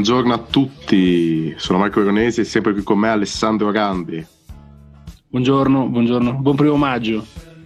Buongiorno 0.00 0.32
a 0.32 0.38
tutti, 0.38 1.52
sono 1.58 1.78
Marco 1.78 2.00
Veronesi 2.00 2.40
e 2.40 2.44
sempre 2.44 2.72
qui 2.72 2.82
con 2.82 2.98
me 2.98 3.10
Alessandro 3.10 3.70
Randi. 3.70 4.24
Buongiorno, 5.28 5.88
buongiorno, 5.88 6.32
buon 6.36 6.56
primo 6.56 6.76
maggio. 6.76 7.22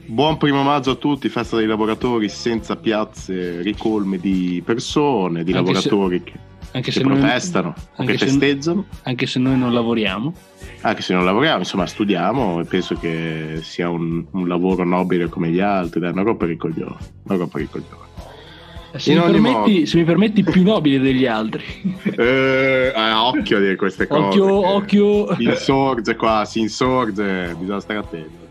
Buon 0.06 0.36
primo 0.36 0.64
maggio 0.64 0.90
a 0.90 0.94
tutti, 0.96 1.28
festa 1.28 1.56
dei 1.56 1.66
lavoratori 1.68 2.28
senza 2.28 2.74
piazze 2.74 3.60
ricolme 3.62 4.18
di 4.18 4.60
persone, 4.64 5.44
di 5.44 5.52
Anche 5.52 5.72
lavoratori 5.72 6.18
se- 6.18 6.24
che, 6.24 6.38
Anche 6.72 6.90
che 6.90 7.04
noi, 7.04 7.18
protestano 7.18 7.72
anche 7.94 8.12
che 8.14 8.18
se- 8.18 8.24
festeggiano. 8.24 8.86
anche 9.04 9.26
se 9.26 9.38
noi 9.38 9.56
non 9.56 9.72
lavoriamo. 9.72 10.34
Anche 10.80 11.02
se 11.02 11.14
non 11.14 11.24
lavoriamo, 11.24 11.58
insomma, 11.58 11.86
studiamo 11.86 12.58
e 12.58 12.64
penso 12.64 12.96
che 12.96 13.60
sia 13.62 13.88
un, 13.88 14.24
un 14.32 14.48
lavoro 14.48 14.82
nobile 14.84 15.28
come 15.28 15.50
gli 15.52 15.60
altri, 15.60 16.00
dai, 16.00 16.10
una 16.10 16.22
roba 16.22 16.38
per 16.38 16.50
i 16.50 16.56
coglioni. 16.56 16.96
Una 17.26 17.36
roba 17.36 17.46
per 17.46 17.60
i 17.62 17.68
coglioni. 17.70 18.02
Se 18.96 19.12
mi, 19.12 19.20
permetti, 19.20 19.86
se 19.86 19.96
mi 19.98 20.04
permetti, 20.04 20.44
più 20.44 20.62
nobile 20.62 21.00
degli 21.00 21.26
altri. 21.26 21.64
Eh, 22.16 22.92
eh, 22.94 23.12
occhio 23.12 23.56
a 23.56 23.60
dire 23.60 23.76
queste 23.76 24.06
cose. 24.06 24.38
Occhio, 24.38 24.68
occhio. 24.68 25.36
Insorge 25.38 26.14
qua, 26.14 26.44
si 26.44 26.60
insorge, 26.60 27.54
bisogna 27.58 27.80
stare 27.80 27.98
attenti. 27.98 28.42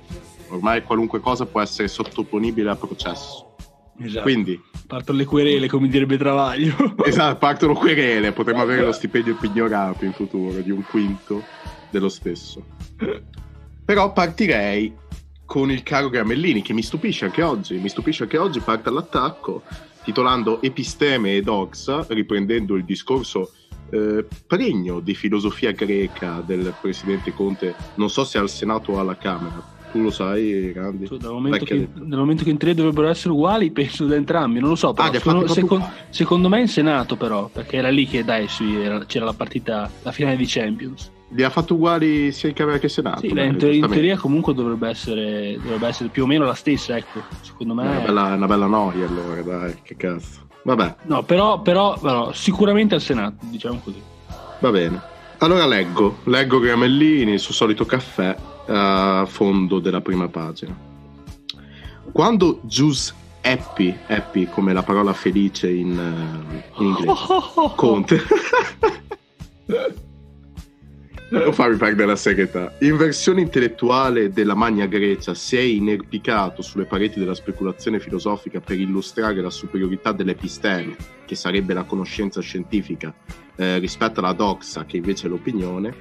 Ormai 0.49 0.83
qualunque 0.83 1.19
cosa 1.21 1.45
può 1.45 1.61
essere 1.61 1.87
sottoponibile 1.87 2.69
a 2.69 2.75
processo. 2.75 3.55
Esatto. 3.99 4.21
Quindi, 4.23 4.61
Partono 4.85 5.17
le 5.17 5.25
querele, 5.25 5.67
come 5.67 5.87
direbbe 5.87 6.17
Travaglio. 6.17 6.75
esatto, 7.05 7.37
partono 7.37 7.73
querele, 7.73 8.31
potremmo 8.31 8.61
avere 8.61 8.83
lo 8.83 8.91
stipendio 8.91 9.35
pignorato 9.35 10.03
in 10.03 10.11
futuro 10.11 10.59
di 10.59 10.71
un 10.71 10.83
quinto 10.83 11.41
dello 11.89 12.09
stesso. 12.09 12.63
Però 13.85 14.11
partirei 14.11 14.93
con 15.45 15.71
il 15.71 15.83
caro 15.83 16.09
Gramellini 16.09 16.61
che 16.61 16.73
mi 16.73 16.81
stupisce 16.81 17.25
anche 17.25 17.41
oggi, 17.41 17.77
mi 17.77 17.89
stupisce 17.89 18.23
anche 18.23 18.37
oggi 18.37 18.59
parte 18.59 18.89
all'attacco 18.89 19.63
titolando 20.03 20.61
Episteme 20.61 21.35
e 21.35 21.41
Doxa, 21.41 22.05
riprendendo 22.09 22.75
il 22.75 22.83
discorso 22.85 23.51
eh, 23.89 24.25
pregno 24.47 24.99
di 24.99 25.13
filosofia 25.13 25.71
greca 25.71 26.43
del 26.45 26.73
presidente 26.81 27.33
Conte, 27.33 27.75
non 27.95 28.09
so 28.09 28.23
se 28.23 28.37
al 28.37 28.49
Senato 28.49 28.93
o 28.93 28.99
alla 28.99 29.15
Camera. 29.17 29.71
Tu 29.91 30.01
lo 30.01 30.09
sai, 30.09 30.73
Randi? 30.73 31.07
Dal 31.19 31.31
momento, 31.31 31.65
che, 31.65 31.87
dal 31.93 32.17
momento 32.17 32.43
che 32.43 32.49
in 32.49 32.57
teoria 32.57 32.75
dovrebbero 32.81 33.09
essere 33.09 33.29
uguali, 33.31 33.69
penso 33.69 34.05
da 34.07 34.15
entrambi. 34.15 34.59
Non 34.59 34.69
lo 34.69 34.75
so, 34.75 34.91
però 34.91 35.07
Ah, 35.07 35.11
ha 35.11 35.47
secondo, 35.47 35.87
secondo- 36.09 36.49
me 36.49 36.61
in 36.61 36.67
Senato, 36.67 37.15
però, 37.15 37.47
perché 37.53 37.77
era 37.77 37.89
lì 37.89 38.07
che 38.07 38.23
dai, 38.23 38.47
c'era 38.47 39.25
la 39.25 39.33
partita, 39.33 39.87
la 40.01 40.11
finale 40.11 40.35
di 40.35 40.45
Champions. 40.47 41.11
Li 41.33 41.43
ha 41.43 41.49
fatto 41.49 41.73
uguali 41.73 42.31
sia 42.31 42.49
in 42.49 42.55
Camera 42.55 42.77
che 42.77 42.85
in 42.85 42.91
Senato. 42.91 43.21
Sì, 43.21 43.33
beh, 43.33 43.45
in, 43.45 43.57
te- 43.57 43.71
in 43.71 43.87
teoria 43.89 44.17
comunque 44.17 44.53
dovrebbe 44.53 44.87
essere, 44.89 45.57
dovrebbe 45.61 45.87
essere 45.87 46.09
più 46.09 46.23
o 46.23 46.27
meno 46.27 46.45
la 46.45 46.53
stessa, 46.53 46.95
ecco. 46.95 47.21
Secondo 47.41 47.73
me. 47.73 47.87
Una 47.87 47.99
bella, 47.99 48.23
una 48.35 48.45
bella 48.45 48.65
noia 48.67 49.07
allora, 49.07 49.41
dai, 49.41 49.75
che 49.81 49.95
cazzo. 49.95 50.41
Vabbè, 50.63 50.95
No, 51.03 51.23
però, 51.23 51.59
però 51.61 51.97
no, 52.01 52.31
sicuramente 52.33 52.95
al 52.95 53.01
Senato, 53.01 53.37
diciamo 53.41 53.81
così. 53.83 54.01
va 54.59 54.71
bene. 54.71 55.01
Allora 55.39 55.65
leggo, 55.65 56.19
leggo 56.25 56.59
Gramellini, 56.59 57.33
il 57.33 57.39
suo 57.39 57.53
solito 57.53 57.85
caffè, 57.85 58.33
a 58.67 59.25
fondo 59.27 59.79
della 59.79 59.99
prima 60.01 60.27
pagina. 60.29 60.73
Quando 62.11 62.59
Giuseppe, 62.61 63.99
Happy 64.07 64.47
come 64.47 64.71
la 64.71 64.83
parola 64.83 65.11
felice 65.13 65.69
in, 65.69 65.97
eh, 65.99 66.81
in 66.81 66.85
inglese, 66.85 67.23
Conte. 67.75 68.21
Non 71.33 71.51
farmi 71.51 71.77
perdere 71.77 72.09
la 72.09 72.15
serietà. 72.15 72.75
In 72.81 72.95
versione 72.95 73.41
intellettuale 73.41 74.29
della 74.29 74.53
Magna 74.53 74.85
Grecia 74.85 75.33
si 75.33 75.57
è 75.57 75.61
inerpicato 75.61 76.61
sulle 76.61 76.85
pareti 76.85 77.17
della 77.17 77.33
speculazione 77.33 77.99
filosofica 77.99 78.59
per 78.59 78.79
illustrare 78.79 79.41
la 79.41 79.49
superiorità 79.49 80.11
dell'episteme, 80.11 80.95
che 81.25 81.33
sarebbe 81.33 81.73
la 81.73 81.85
conoscenza 81.85 82.39
scientifica, 82.39 83.11
eh, 83.55 83.79
rispetto 83.79 84.19
alla 84.19 84.33
doxa, 84.33 84.85
che 84.85 84.97
invece 84.97 85.25
è 85.25 85.29
l'opinione. 85.31 85.95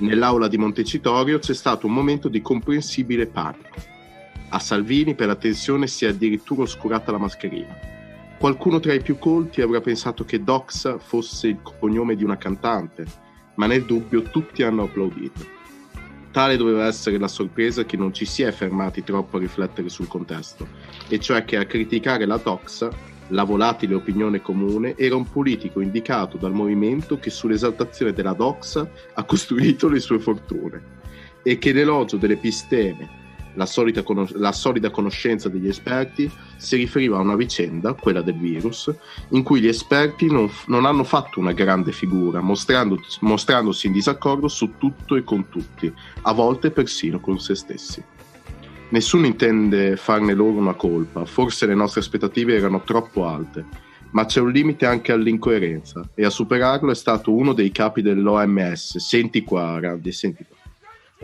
Nell'aula 0.00 0.48
di 0.48 0.58
Montecitorio 0.58 1.38
c'è 1.38 1.54
stato 1.54 1.86
un 1.86 1.94
momento 1.94 2.28
di 2.28 2.42
comprensibile 2.42 3.24
panico. 3.24 3.80
A 4.50 4.58
Salvini 4.58 5.14
per 5.14 5.28
la 5.28 5.36
tensione 5.36 5.86
si 5.86 6.04
è 6.04 6.08
addirittura 6.08 6.60
oscurata 6.60 7.10
la 7.10 7.16
mascherina. 7.16 7.74
Qualcuno 8.38 8.80
tra 8.80 8.92
i 8.92 9.00
più 9.00 9.16
colti 9.16 9.62
avrà 9.62 9.80
pensato 9.80 10.26
che 10.26 10.44
Doxa 10.44 10.98
fosse 10.98 11.48
il 11.48 11.60
cognome 11.62 12.16
di 12.16 12.22
una 12.22 12.36
cantante, 12.36 13.22
ma 13.54 13.66
nel 13.66 13.84
dubbio 13.84 14.22
tutti 14.22 14.62
hanno 14.62 14.84
applaudito. 14.84 15.52
Tale 16.30 16.56
doveva 16.56 16.86
essere 16.86 17.18
la 17.18 17.28
sorpresa 17.28 17.84
che 17.84 17.96
non 17.96 18.12
ci 18.12 18.24
si 18.24 18.42
è 18.42 18.50
fermati 18.50 19.04
troppo 19.04 19.36
a 19.36 19.40
riflettere 19.40 19.88
sul 19.88 20.08
contesto, 20.08 20.66
e 21.08 21.20
cioè 21.20 21.44
che 21.44 21.56
a 21.56 21.64
criticare 21.64 22.26
la 22.26 22.38
Doxa, 22.38 22.90
la 23.28 23.44
volatile 23.44 23.94
opinione 23.94 24.42
comune, 24.42 24.96
era 24.96 25.14
un 25.14 25.30
politico 25.30 25.80
indicato 25.80 26.36
dal 26.36 26.52
movimento 26.52 27.18
che 27.18 27.30
sull'esaltazione 27.30 28.12
della 28.12 28.32
Doxa 28.32 28.90
ha 29.14 29.24
costruito 29.24 29.88
le 29.88 30.00
sue 30.00 30.18
fortune, 30.18 30.82
e 31.42 31.58
che 31.58 31.72
l'elogio 31.72 32.16
dell'episteme, 32.16 33.22
la, 33.54 33.68
conos- 34.02 34.34
la 34.34 34.52
solida 34.52 34.90
conoscenza 34.90 35.48
degli 35.48 35.68
esperti, 35.68 36.30
si 36.56 36.76
riferiva 36.76 37.18
a 37.18 37.20
una 37.20 37.36
vicenda, 37.36 37.94
quella 37.94 38.22
del 38.22 38.38
virus, 38.38 38.92
in 39.30 39.42
cui 39.42 39.60
gli 39.60 39.68
esperti 39.68 40.26
non, 40.30 40.50
non 40.66 40.84
hanno 40.84 41.04
fatto 41.04 41.40
una 41.40 41.52
grande 41.52 41.92
figura, 41.92 42.40
mostrando- 42.40 43.00
mostrandosi 43.20 43.86
in 43.86 43.92
disaccordo 43.92 44.48
su 44.48 44.74
tutto 44.78 45.16
e 45.16 45.24
con 45.24 45.48
tutti, 45.48 45.92
a 46.22 46.32
volte 46.32 46.70
persino 46.70 47.20
con 47.20 47.38
se 47.38 47.54
stessi. 47.54 48.02
Nessuno 48.90 49.26
intende 49.26 49.96
farne 49.96 50.34
loro 50.34 50.58
una 50.58 50.74
colpa, 50.74 51.24
forse 51.24 51.66
le 51.66 51.74
nostre 51.74 52.00
aspettative 52.00 52.54
erano 52.54 52.82
troppo 52.82 53.26
alte, 53.26 53.64
ma 54.10 54.24
c'è 54.26 54.40
un 54.40 54.52
limite 54.52 54.86
anche 54.86 55.10
all'incoerenza 55.10 56.08
e 56.14 56.24
a 56.24 56.30
superarlo 56.30 56.92
è 56.92 56.94
stato 56.94 57.32
uno 57.32 57.52
dei 57.52 57.72
capi 57.72 58.02
dell'OMS. 58.02 58.98
Senti 58.98 59.42
qua, 59.42 59.80
Randi, 59.80 60.12
senti 60.12 60.44
qua. 60.46 60.53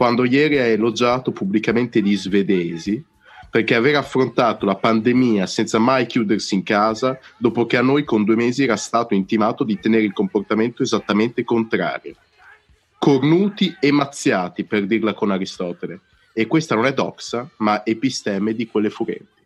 Quando 0.00 0.24
ieri 0.24 0.56
ha 0.56 0.64
elogiato 0.64 1.30
pubblicamente 1.30 2.00
gli 2.00 2.16
svedesi 2.16 3.04
perché 3.50 3.74
aver 3.74 3.96
affrontato 3.96 4.64
la 4.64 4.76
pandemia 4.76 5.46
senza 5.46 5.78
mai 5.78 6.06
chiudersi 6.06 6.54
in 6.54 6.62
casa, 6.62 7.18
dopo 7.36 7.66
che 7.66 7.76
a 7.76 7.82
noi 7.82 8.04
con 8.04 8.24
due 8.24 8.34
mesi 8.34 8.62
era 8.62 8.76
stato 8.76 9.12
intimato 9.12 9.62
di 9.62 9.78
tenere 9.78 10.04
il 10.04 10.14
comportamento 10.14 10.82
esattamente 10.82 11.44
contrario. 11.44 12.14
Cornuti 12.96 13.76
e 13.78 13.92
mazziati, 13.92 14.64
per 14.64 14.86
dirla 14.86 15.12
con 15.12 15.32
Aristotele. 15.32 16.00
E 16.32 16.46
questa 16.46 16.74
non 16.74 16.86
è 16.86 16.94
doxa, 16.94 17.46
ma 17.58 17.84
episteme 17.84 18.54
di 18.54 18.68
quelle 18.68 18.88
furenti. 18.88 19.42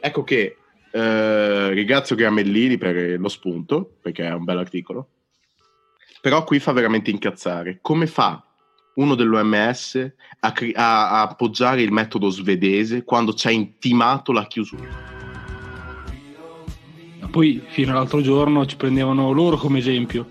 Ecco 0.00 0.24
che 0.24 0.56
eh, 0.90 1.70
ringrazio 1.70 2.16
Gramellini 2.16 2.78
per 2.78 3.20
lo 3.20 3.28
spunto, 3.28 3.92
perché 4.02 4.26
è 4.26 4.32
un 4.32 4.42
bell'articolo. 4.42 5.08
Però 6.20 6.42
qui 6.42 6.58
fa 6.58 6.72
veramente 6.72 7.12
incazzare. 7.12 7.78
Come 7.80 8.08
fa 8.08 8.45
uno 8.96 9.14
dell'OMS 9.14 10.12
a, 10.40 10.52
cri- 10.52 10.74
a- 10.74 11.10
a 11.10 11.22
appoggiare 11.22 11.82
il 11.82 11.92
metodo 11.92 12.28
svedese 12.30 13.04
quando 13.04 13.34
ci 13.34 13.46
ha 13.46 13.50
intimato 13.50 14.32
la 14.32 14.46
chiusura? 14.46 15.14
Poi, 17.30 17.62
fino 17.66 17.90
all'altro 17.92 18.20
giorno, 18.22 18.64
ci 18.66 18.76
prendevano 18.76 19.32
loro 19.32 19.56
come 19.56 19.78
esempio. 19.78 20.30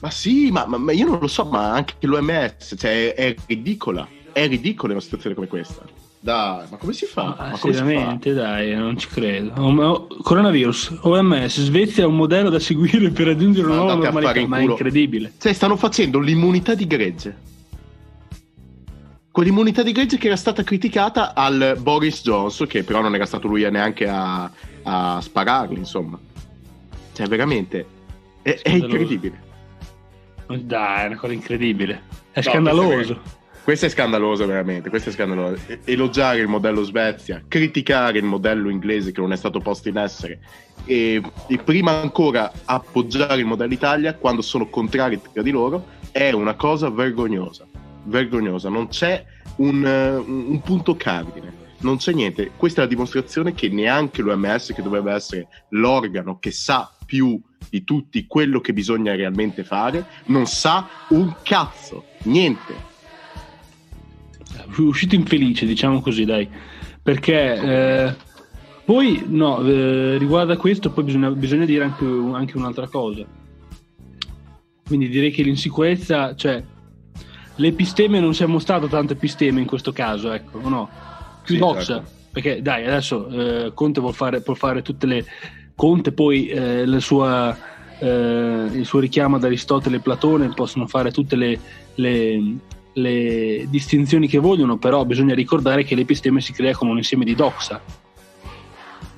Ma 0.00 0.10
sì, 0.10 0.50
ma, 0.50 0.66
ma- 0.66 0.76
ma 0.76 0.92
io 0.92 1.06
non 1.06 1.18
lo 1.18 1.28
so, 1.28 1.44
ma 1.44 1.72
anche 1.72 1.94
l'OMS, 2.00 2.74
cioè, 2.76 3.14
è, 3.14 3.34
è 3.34 3.36
ridicola. 3.46 4.06
È 4.32 4.46
ridicola 4.46 4.92
una 4.92 5.00
situazione 5.00 5.34
come 5.34 5.46
questa. 5.46 5.82
Dai, 6.20 6.66
ma 6.70 6.76
come 6.76 6.92
si 6.92 7.06
fa? 7.06 7.36
Ma 7.38 7.50
fa? 7.50 7.56
seriamente, 7.56 8.32
dai, 8.32 8.74
non 8.74 8.98
ci 8.98 9.08
credo. 9.08 10.08
Coronavirus, 10.22 10.98
OMS, 11.02 11.60
Svezia 11.62 12.04
è 12.04 12.06
un 12.06 12.16
modello 12.16 12.50
da 12.50 12.58
seguire 12.58 13.10
per 13.10 13.26
raggiungere 13.26 13.66
una 13.66 13.76
Ma 13.76 13.82
nuova 13.82 13.94
normalità, 14.04 14.46
ma 14.46 14.58
è 14.58 14.62
incredibile. 14.62 15.32
Cioè, 15.38 15.52
stanno 15.52 15.76
facendo 15.76 16.18
l'immunità 16.18 16.74
di 16.74 16.86
gregge. 16.86 17.52
Quell'immunità 19.34 19.82
di 19.82 19.90
gregge 19.90 20.16
che 20.16 20.28
era 20.28 20.36
stata 20.36 20.62
criticata 20.62 21.34
al 21.34 21.76
Boris 21.80 22.22
Johnson, 22.22 22.68
che 22.68 22.84
però 22.84 23.00
non 23.00 23.16
era 23.16 23.26
stato 23.26 23.48
lui 23.48 23.68
neanche 23.68 24.06
a, 24.06 24.48
a 24.84 25.20
spararli, 25.20 25.76
insomma. 25.76 26.16
Cioè, 27.12 27.26
veramente, 27.26 27.84
è, 28.42 28.60
è 28.62 28.70
incredibile. 28.70 29.42
Dai, 30.46 31.02
è 31.02 31.06
una 31.06 31.16
cosa 31.16 31.32
incredibile. 31.32 32.02
È 32.30 32.42
No, 32.44 32.48
scandaloso. 32.48 33.20
Questo 33.64 33.86
è 33.86 33.88
scandaloso, 33.88 34.46
veramente. 34.46 34.88
Questo 34.88 35.08
è 35.08 35.12
scandaloso. 35.12 35.60
Elogiare 35.82 36.38
il 36.38 36.46
modello 36.46 36.84
Svezia, 36.84 37.42
criticare 37.48 38.18
il 38.18 38.24
modello 38.24 38.68
inglese 38.68 39.10
che 39.10 39.20
non 39.20 39.32
è 39.32 39.36
stato 39.36 39.58
posto 39.58 39.88
in 39.88 39.96
essere, 39.96 40.38
e, 40.84 41.20
e 41.48 41.58
prima 41.58 42.00
ancora 42.00 42.52
appoggiare 42.66 43.40
il 43.40 43.46
modello 43.46 43.72
Italia 43.72 44.14
quando 44.14 44.42
sono 44.42 44.68
contrari 44.68 45.20
tra 45.20 45.42
di 45.42 45.50
loro, 45.50 45.86
è 46.12 46.30
una 46.30 46.54
cosa 46.54 46.88
vergognosa. 46.88 47.66
Vergognosa. 48.04 48.68
Non 48.68 48.88
c'è 48.88 49.24
un, 49.56 49.84
eh, 49.84 50.16
un- 50.16 50.46
un 50.48 50.60
punto 50.60 50.96
cardine. 50.96 51.62
Non 51.80 51.96
c'è 51.98 52.12
niente. 52.12 52.52
Questa 52.56 52.80
è 52.80 52.84
la 52.84 52.90
dimostrazione 52.90 53.52
che 53.52 53.68
neanche 53.68 54.22
l'OMS, 54.22 54.72
che 54.74 54.82
dovrebbe 54.82 55.12
essere 55.12 55.48
l'organo 55.70 56.38
che 56.38 56.50
sa 56.50 56.90
più 57.04 57.40
di 57.68 57.84
tutti 57.84 58.26
quello 58.26 58.60
che 58.60 58.72
bisogna 58.72 59.14
realmente 59.14 59.64
fare, 59.64 60.06
non 60.26 60.46
sa 60.46 60.88
un 61.08 61.34
cazzo. 61.42 62.04
Niente. 62.24 62.92
uscito 64.76 65.14
infelice, 65.14 65.66
diciamo 65.66 66.00
così, 66.00 66.24
dai, 66.24 66.48
perché 67.02 67.54
eh, 67.54 68.14
poi 68.84 69.24
no, 69.26 69.62
eh, 69.62 70.16
riguardo 70.18 70.52
a 70.52 70.56
questo 70.56 70.90
poi 70.90 71.04
bisogna, 71.04 71.30
bisogna 71.30 71.64
dire 71.64 71.84
anche, 71.84 72.04
anche, 72.32 72.56
un'altra 72.56 72.86
cosa. 72.88 73.24
Quindi 74.86 75.08
direi 75.08 75.30
che 75.30 75.42
l'insicurezza, 75.42 76.34
cioè 76.34 76.62
l'episteme 77.56 78.20
non 78.20 78.34
si 78.34 78.42
è 78.42 78.46
mostrato 78.46 78.86
tanto 78.86 79.12
episteme 79.12 79.60
in 79.60 79.66
questo 79.66 79.92
caso, 79.92 80.32
ecco, 80.32 80.58
o 80.62 80.68
no? 80.68 80.88
Più 81.42 81.54
sì, 81.54 81.60
doxa, 81.60 81.82
certo. 81.82 82.10
perché 82.32 82.62
dai, 82.62 82.86
adesso 82.86 83.28
eh, 83.28 83.72
Conte 83.74 84.00
vuol 84.00 84.14
fare, 84.14 84.40
vuol 84.40 84.56
fare 84.56 84.82
tutte 84.82 85.06
le... 85.06 85.24
Conte 85.76 86.12
poi 86.12 86.46
eh, 86.46 86.86
la 86.86 87.00
sua, 87.00 87.56
eh, 87.98 88.68
il 88.72 88.86
suo 88.86 89.00
richiamo 89.00 89.36
ad 89.36 89.44
Aristotele 89.44 89.96
e 89.96 90.00
Platone 90.00 90.48
possono 90.54 90.86
fare 90.86 91.10
tutte 91.10 91.34
le, 91.34 91.58
le, 91.96 92.56
le 92.92 93.66
distinzioni 93.68 94.28
che 94.28 94.38
vogliono, 94.38 94.78
però 94.78 95.04
bisogna 95.04 95.34
ricordare 95.34 95.82
che 95.82 95.96
l'episteme 95.96 96.40
si 96.40 96.52
crea 96.52 96.74
come 96.74 96.92
un 96.92 96.98
insieme 96.98 97.24
di 97.24 97.34
doxa. 97.34 97.80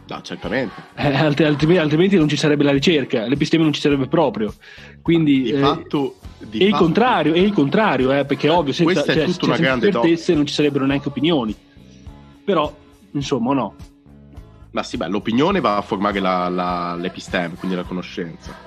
No, 0.08 0.22
certamente. 0.22 0.72
Eh, 0.94 1.14
altrimenti, 1.14 1.76
altrimenti, 1.76 2.16
non 2.16 2.28
ci 2.28 2.36
sarebbe 2.36 2.62
la 2.62 2.70
ricerca, 2.70 3.26
l'episteme 3.26 3.64
non 3.64 3.72
ci 3.72 3.80
sarebbe 3.80 4.06
proprio. 4.06 4.54
Quindi, 5.02 5.42
di 5.42 5.50
eh, 5.50 5.58
fatto, 5.58 6.16
di 6.38 6.58
è, 6.58 6.62
fatto, 6.62 6.64
il 6.64 6.74
contrario, 6.74 7.34
è 7.34 7.38
il 7.38 7.52
contrario, 7.52 8.12
eh, 8.12 8.24
perché 8.24 8.48
ovvio, 8.48 8.72
senza, 8.72 8.92
questa 8.92 9.12
è 9.12 9.16
cioè, 9.16 9.26
tutta 9.26 9.46
una 9.46 9.56
grande 9.56 9.90
certezze 9.90 10.34
non 10.34 10.46
ci 10.46 10.54
sarebbero 10.54 10.86
neanche 10.86 11.08
opinioni. 11.08 11.54
Però, 12.44 12.72
insomma, 13.12 13.52
no. 13.52 13.74
Ma 14.70 14.82
sì, 14.82 14.96
beh, 14.96 15.08
l'opinione 15.08 15.60
va 15.60 15.76
a 15.76 15.82
formare 15.82 16.20
la, 16.20 16.48
la, 16.48 16.94
l'episteme, 16.94 17.54
quindi 17.56 17.76
la 17.76 17.84
conoscenza 17.84 18.66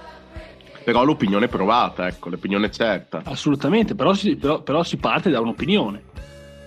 però 0.81 1.03
l'opinione 1.03 1.45
è 1.45 1.49
provata, 1.49 2.07
ecco, 2.07 2.29
l'opinione 2.29 2.65
è 2.65 2.69
certa. 2.71 3.21
Assolutamente, 3.25 3.93
però 3.93 4.13
si, 4.13 4.35
però, 4.35 4.63
però 4.63 4.81
si 4.81 4.97
parte 4.97 5.29
da 5.29 5.39
un'opinione. 5.39 6.01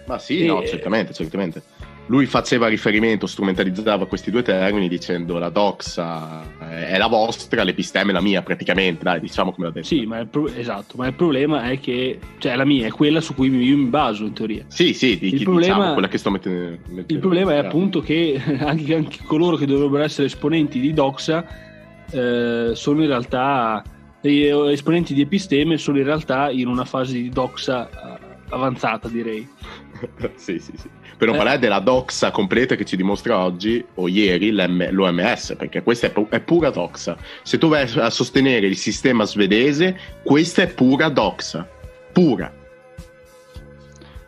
Ma 0.06 0.18
sì, 0.18 0.44
e... 0.44 0.46
no, 0.46 0.64
certamente, 0.64 1.12
certamente. 1.12 1.62
Lui 2.06 2.26
faceva 2.26 2.66
riferimento, 2.66 3.26
strumentalizzava 3.26 4.06
questi 4.06 4.30
due 4.30 4.42
termini 4.42 4.88
dicendo 4.88 5.38
la 5.38 5.48
doxa 5.50 6.58
è 6.68 6.98
la 6.98 7.06
vostra, 7.06 7.62
l'episteme 7.62 8.10
è 8.10 8.12
la 8.12 8.20
mia 8.20 8.42
praticamente, 8.42 9.04
dai, 9.04 9.20
diciamo 9.20 9.52
come 9.52 9.66
l'ha 9.66 9.72
detto. 9.72 9.86
Sì, 9.86 10.04
ma 10.04 10.24
pro- 10.26 10.52
esatto, 10.52 10.96
ma 10.96 11.06
il 11.06 11.14
problema 11.14 11.70
è 11.70 11.78
che, 11.78 12.18
cioè 12.38 12.56
la 12.56 12.64
mia 12.64 12.86
è 12.86 12.90
quella 12.90 13.20
su 13.20 13.34
cui 13.34 13.48
io 13.48 13.76
mi 13.76 13.84
baso 13.84 14.24
in 14.24 14.32
teoria. 14.32 14.64
Sì, 14.68 14.94
sì, 14.94 15.16
di, 15.18 15.34
il 15.34 15.42
problema, 15.42 15.74
diciamo, 15.76 15.92
quella 15.92 16.08
che 16.08 16.18
sto 16.18 16.30
mettendo. 16.30 16.78
mettendo 16.88 17.12
il 17.12 17.18
problema 17.18 17.54
è 17.54 17.58
appunto 17.58 18.00
che 18.00 18.40
anche, 18.60 18.94
anche, 18.94 19.18
coloro 19.24 19.56
che 19.56 19.66
dovrebbero 19.66 20.02
essere 20.02 20.26
esponenti 20.26 20.80
di 20.80 20.92
doxa 20.92 21.46
eh, 22.10 22.72
sono 22.74 23.00
in 23.00 23.06
realtà 23.06 23.82
gli 24.20 24.44
esponenti 24.44 25.14
di 25.14 25.22
episteme 25.22 25.78
sono 25.78 25.98
in 25.98 26.04
realtà 26.04 26.50
in 26.50 26.68
una 26.68 26.84
fase 26.84 27.14
di 27.14 27.28
doxa 27.28 27.88
eh, 27.88 28.32
avanzata, 28.50 29.08
direi. 29.08 29.48
sì, 30.36 30.58
sì, 30.58 30.72
sì. 30.76 30.88
Per 31.16 31.26
non 31.26 31.34
eh. 31.34 31.38
parlare 31.38 31.58
della 31.58 31.78
doxa 31.78 32.30
completa 32.30 32.74
che 32.74 32.84
ci 32.84 32.96
dimostra 32.96 33.38
oggi 33.38 33.84
o 33.94 34.08
ieri 34.08 34.50
l'OMS, 34.50 35.54
perché 35.56 35.82
questa 35.82 36.08
è, 36.08 36.10
pu- 36.10 36.28
è, 36.28 36.40
pura 36.40 36.70
doxa. 36.70 37.16
Se 37.42 37.58
tu 37.58 37.68
vai 37.68 37.88
a 37.96 38.10
sostenere 38.10 38.66
il 38.66 38.76
sistema 38.76 39.24
svedese, 39.24 39.98
questa 40.22 40.62
è 40.62 40.68
pura 40.68 41.08
doxa. 41.08 41.68
Pura. 42.12 42.60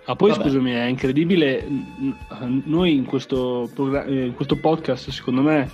Ah, 0.06 0.16
poi 0.16 0.31
Vabbè. 0.31 0.42
scusami, 0.42 0.72
è 0.72 0.84
incredibile. 0.84 1.66
Noi 2.64 2.94
in 2.94 3.04
questo, 3.04 3.70
programma, 3.75 4.06
eh, 4.06 4.26
in 4.26 4.34
questo 4.34 4.56
podcast, 4.56 5.08
secondo 5.10 5.40
me, 5.40 5.70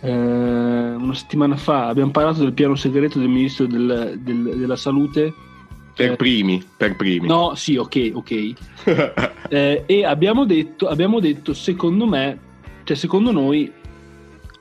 eh, 0.00 0.10
una 0.10 1.14
settimana 1.14 1.56
fa 1.56 1.88
abbiamo 1.88 2.12
parlato 2.12 2.40
del 2.40 2.52
piano 2.52 2.76
segreto 2.76 3.18
del 3.18 3.28
ministro 3.28 3.66
del, 3.66 4.18
del, 4.22 4.56
della 4.56 4.76
salute. 4.76 5.32
Per 5.96 6.10
eh, 6.10 6.16
primi, 6.16 6.62
per 6.76 6.94
primi. 6.94 7.26
No, 7.26 7.54
sì, 7.54 7.76
ok, 7.78 8.10
ok. 8.12 8.52
eh, 9.48 9.82
e 9.86 10.04
abbiamo 10.04 10.44
detto, 10.44 10.88
abbiamo 10.88 11.20
detto, 11.20 11.54
secondo 11.54 12.06
me, 12.06 12.38
cioè 12.84 12.94
secondo 12.94 13.32
noi, 13.32 13.72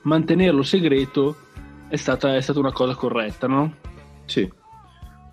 mantenerlo 0.04 0.64
segreto 0.64 1.36
è 1.90 1.98
stata, 1.98 2.38
è 2.38 2.40
stata 2.40 2.60
una 2.60 2.72
cosa 2.72 2.96
corretta, 2.96 3.48
no? 3.48 3.76
Sì. 4.24 4.50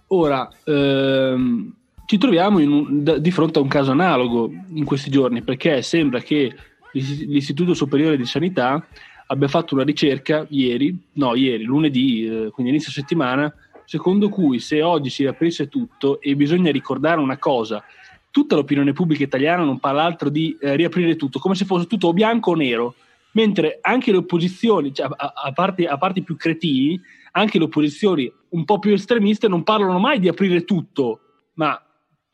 Ora, 0.08 0.50
ehm, 0.64 1.72
ci 2.04 2.18
troviamo 2.18 2.58
un, 2.58 3.04
da, 3.04 3.18
di 3.18 3.30
fronte 3.30 3.60
a 3.60 3.62
un 3.62 3.68
caso 3.68 3.92
analogo 3.92 4.50
in 4.74 4.84
questi 4.84 5.08
giorni, 5.08 5.42
perché 5.42 5.82
sembra 5.82 6.18
che 6.18 6.52
l'Istituto 6.94 7.74
Superiore 7.74 8.16
di 8.16 8.26
Sanità 8.26 8.84
abbia 9.28 9.46
fatto 9.46 9.74
una 9.74 9.84
ricerca 9.84 10.44
ieri, 10.48 10.94
no, 11.12 11.36
ieri, 11.36 11.62
lunedì, 11.62 12.26
eh, 12.26 12.50
quindi 12.50 12.72
inizio 12.72 12.90
settimana, 12.90 13.54
secondo 13.92 14.30
cui 14.30 14.58
se 14.58 14.80
oggi 14.80 15.10
si 15.10 15.20
riaprisse 15.20 15.68
tutto 15.68 16.18
e 16.18 16.34
bisogna 16.34 16.72
ricordare 16.72 17.20
una 17.20 17.36
cosa, 17.36 17.84
tutta 18.30 18.54
l'opinione 18.54 18.94
pubblica 18.94 19.22
italiana 19.22 19.64
non 19.64 19.80
parla 19.80 20.02
altro 20.04 20.30
di 20.30 20.56
eh, 20.58 20.76
riaprire 20.76 21.14
tutto, 21.14 21.38
come 21.38 21.54
se 21.54 21.66
fosse 21.66 21.86
tutto 21.86 22.14
bianco 22.14 22.52
o 22.52 22.54
nero, 22.54 22.94
mentre 23.32 23.80
anche 23.82 24.10
le 24.10 24.16
opposizioni, 24.16 24.94
cioè, 24.94 25.10
a, 25.14 25.34
a, 25.44 25.52
parte, 25.52 25.86
a 25.86 25.98
parte 25.98 26.22
più 26.22 26.36
cretini, 26.36 26.98
anche 27.32 27.58
le 27.58 27.64
opposizioni 27.64 28.32
un 28.48 28.64
po' 28.64 28.78
più 28.78 28.94
estremiste 28.94 29.46
non 29.46 29.62
parlano 29.62 29.98
mai 29.98 30.18
di 30.20 30.28
aprire 30.28 30.64
tutto, 30.64 31.20
ma 31.56 31.78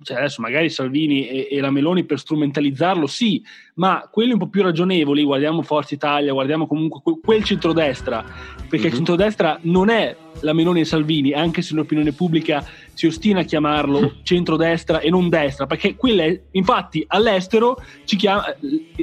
cioè 0.01 0.19
adesso 0.19 0.41
magari 0.41 0.71
Salvini 0.71 1.27
e, 1.27 1.49
e, 1.51 1.61
la 1.61 1.71
Meloni 1.71 2.05
per 2.05 2.21
strumentalizzarlo 2.21 3.09
sì, 3.09 3.43
ma 3.75 4.09
quelli 4.11 4.33
un 4.33 4.39
po' 4.39 4.49
più 4.49 4.63
ragionevoli, 4.63 5.25
guardiamo 5.25 5.63
Forza 5.63 5.95
Italia, 5.95 6.33
guardiamo 6.33 6.69
comunque 6.69 7.01
quel, 7.03 7.19
quel 7.21 7.43
centrodestra, 7.43 8.23
perché 8.23 8.77
mm-hmm. 8.77 8.85
il 8.85 8.91
mhm. 8.91 8.97
centrodestra 8.97 9.59
non 9.63 9.89
è 9.91 10.17
la 10.43 10.53
Meloni 10.53 10.81
e 10.81 10.85
Salvini, 10.85 11.33
anche 11.33 11.63
se 11.63 11.75
l'opinione 11.75 12.13
pubblica 12.13 12.65
si 12.95 13.07
ostina 13.07 13.41
a 13.41 13.43
chiamarlo 13.43 14.19
centrodestra 14.23 15.01
e 15.01 15.11
non 15.11 15.29
destra, 15.29 15.67
perché 15.67 15.97
quelle, 15.97 16.45
infatti 16.53 17.05
all'estero, 17.09 17.83
chiama, 18.05 18.45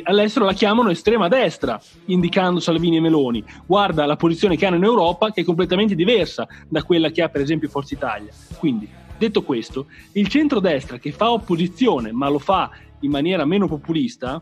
all'estero 0.04 0.46
la 0.46 0.54
chiamano 0.54 0.92
estrema 0.92 1.28
destra, 1.28 1.78
indicando 2.06 2.62
Salvini 2.62 2.98
e 2.98 3.02
Meloni. 3.02 3.44
Guarda 3.66 4.06
la 4.06 4.16
posizione 4.16 4.56
che 4.56 4.66
hanno 4.66 4.78
in 4.78 4.84
Europa 4.86 5.32
che 5.32 5.42
è 5.42 5.44
completamente 5.44 5.94
diversa 5.94 6.48
da 6.70 6.84
quella 6.84 7.10
che 7.10 7.22
ha 7.22 7.28
per 7.28 7.42
esempio 7.42 7.68
Forza 7.68 7.94
Italia. 7.94 8.32
Quindi 8.58 9.04
Detto 9.18 9.44
questo, 9.44 9.88
il 10.14 10.28
centrodestra 10.28 10.98
che 10.98 11.12
fa 11.12 11.32
opposizione, 11.32 12.12
ma 12.12 12.30
lo 12.30 12.40
fa 12.40 12.70
in 13.02 13.12
maniera 13.12 13.46
meno 13.46 13.68
populista, 13.68 14.42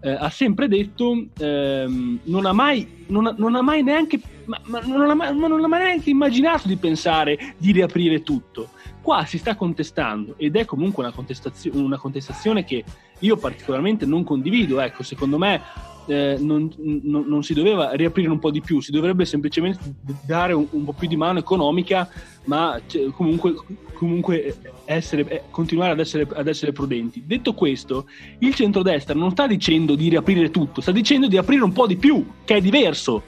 eh, 0.00 0.10
ha 0.10 0.28
sempre 0.28 0.68
detto 0.68 1.26
ehm, 1.38 2.20
non, 2.24 2.46
ha 2.46 2.52
mai, 2.52 3.04
non, 3.08 3.26
ha, 3.26 3.34
non, 3.36 3.54
ha 3.54 3.62
mai, 3.62 3.82
neanche 3.82 4.20
ma, 4.44 4.60
ma 4.64 4.80
non, 4.80 5.10
ha 5.10 5.14
mai, 5.14 5.36
non 5.36 5.64
ha 5.64 5.66
mai 5.66 5.84
neanche 5.84 6.10
immaginato 6.10 6.68
di 6.68 6.76
pensare 6.76 7.54
di 7.56 7.72
riaprire 7.72 8.22
tutto. 8.22 8.70
Qua 9.00 9.24
si 9.24 9.38
sta 9.38 9.54
contestando 9.54 10.34
ed 10.36 10.56
è 10.56 10.64
comunque 10.64 11.02
una 11.02 11.12
contestazione, 11.12 11.80
una 11.80 11.98
contestazione 11.98 12.64
che 12.64 12.84
io 13.20 13.36
particolarmente 13.36 14.04
non 14.04 14.24
condivido. 14.24 14.80
Ecco, 14.80 15.02
secondo 15.02 15.38
me 15.38 15.62
eh, 16.06 16.36
non, 16.38 16.72
non, 16.78 17.24
non, 17.26 17.42
si 17.42 17.54
doveva 17.54 17.92
riaprire 17.92 18.28
un 18.28 18.38
po' 18.38 18.50
di 18.50 18.60
più, 18.60 18.80
si 18.80 18.90
dovrebbe 18.90 19.24
semplicemente 19.24 19.94
dare 20.24 20.52
un, 20.52 20.66
un 20.70 20.84
po' 20.84 20.92
più 20.92 21.08
di 21.08 21.16
mano 21.16 21.38
economica, 21.38 22.08
ma 22.44 22.80
cioè, 22.86 23.10
comunque, 23.10 23.54
comunque 23.92 24.56
essere, 24.84 25.28
eh, 25.28 25.42
continuare 25.50 25.92
ad 25.92 26.00
essere, 26.00 26.26
ad 26.32 26.46
essere, 26.46 26.72
prudenti. 26.72 27.24
Detto 27.26 27.54
questo, 27.54 28.06
il 28.38 28.54
centrodestra 28.54 29.14
non 29.14 29.30
sta 29.30 29.46
dicendo 29.46 29.94
di 29.94 30.08
riaprire 30.08 30.50
tutto, 30.50 30.80
sta 30.80 30.92
dicendo 30.92 31.28
di 31.28 31.36
aprire 31.36 31.64
un 31.64 31.72
po' 31.72 31.86
di 31.86 31.96
più, 31.96 32.24
che 32.44 32.56
è 32.56 32.60
diverso. 32.60 33.22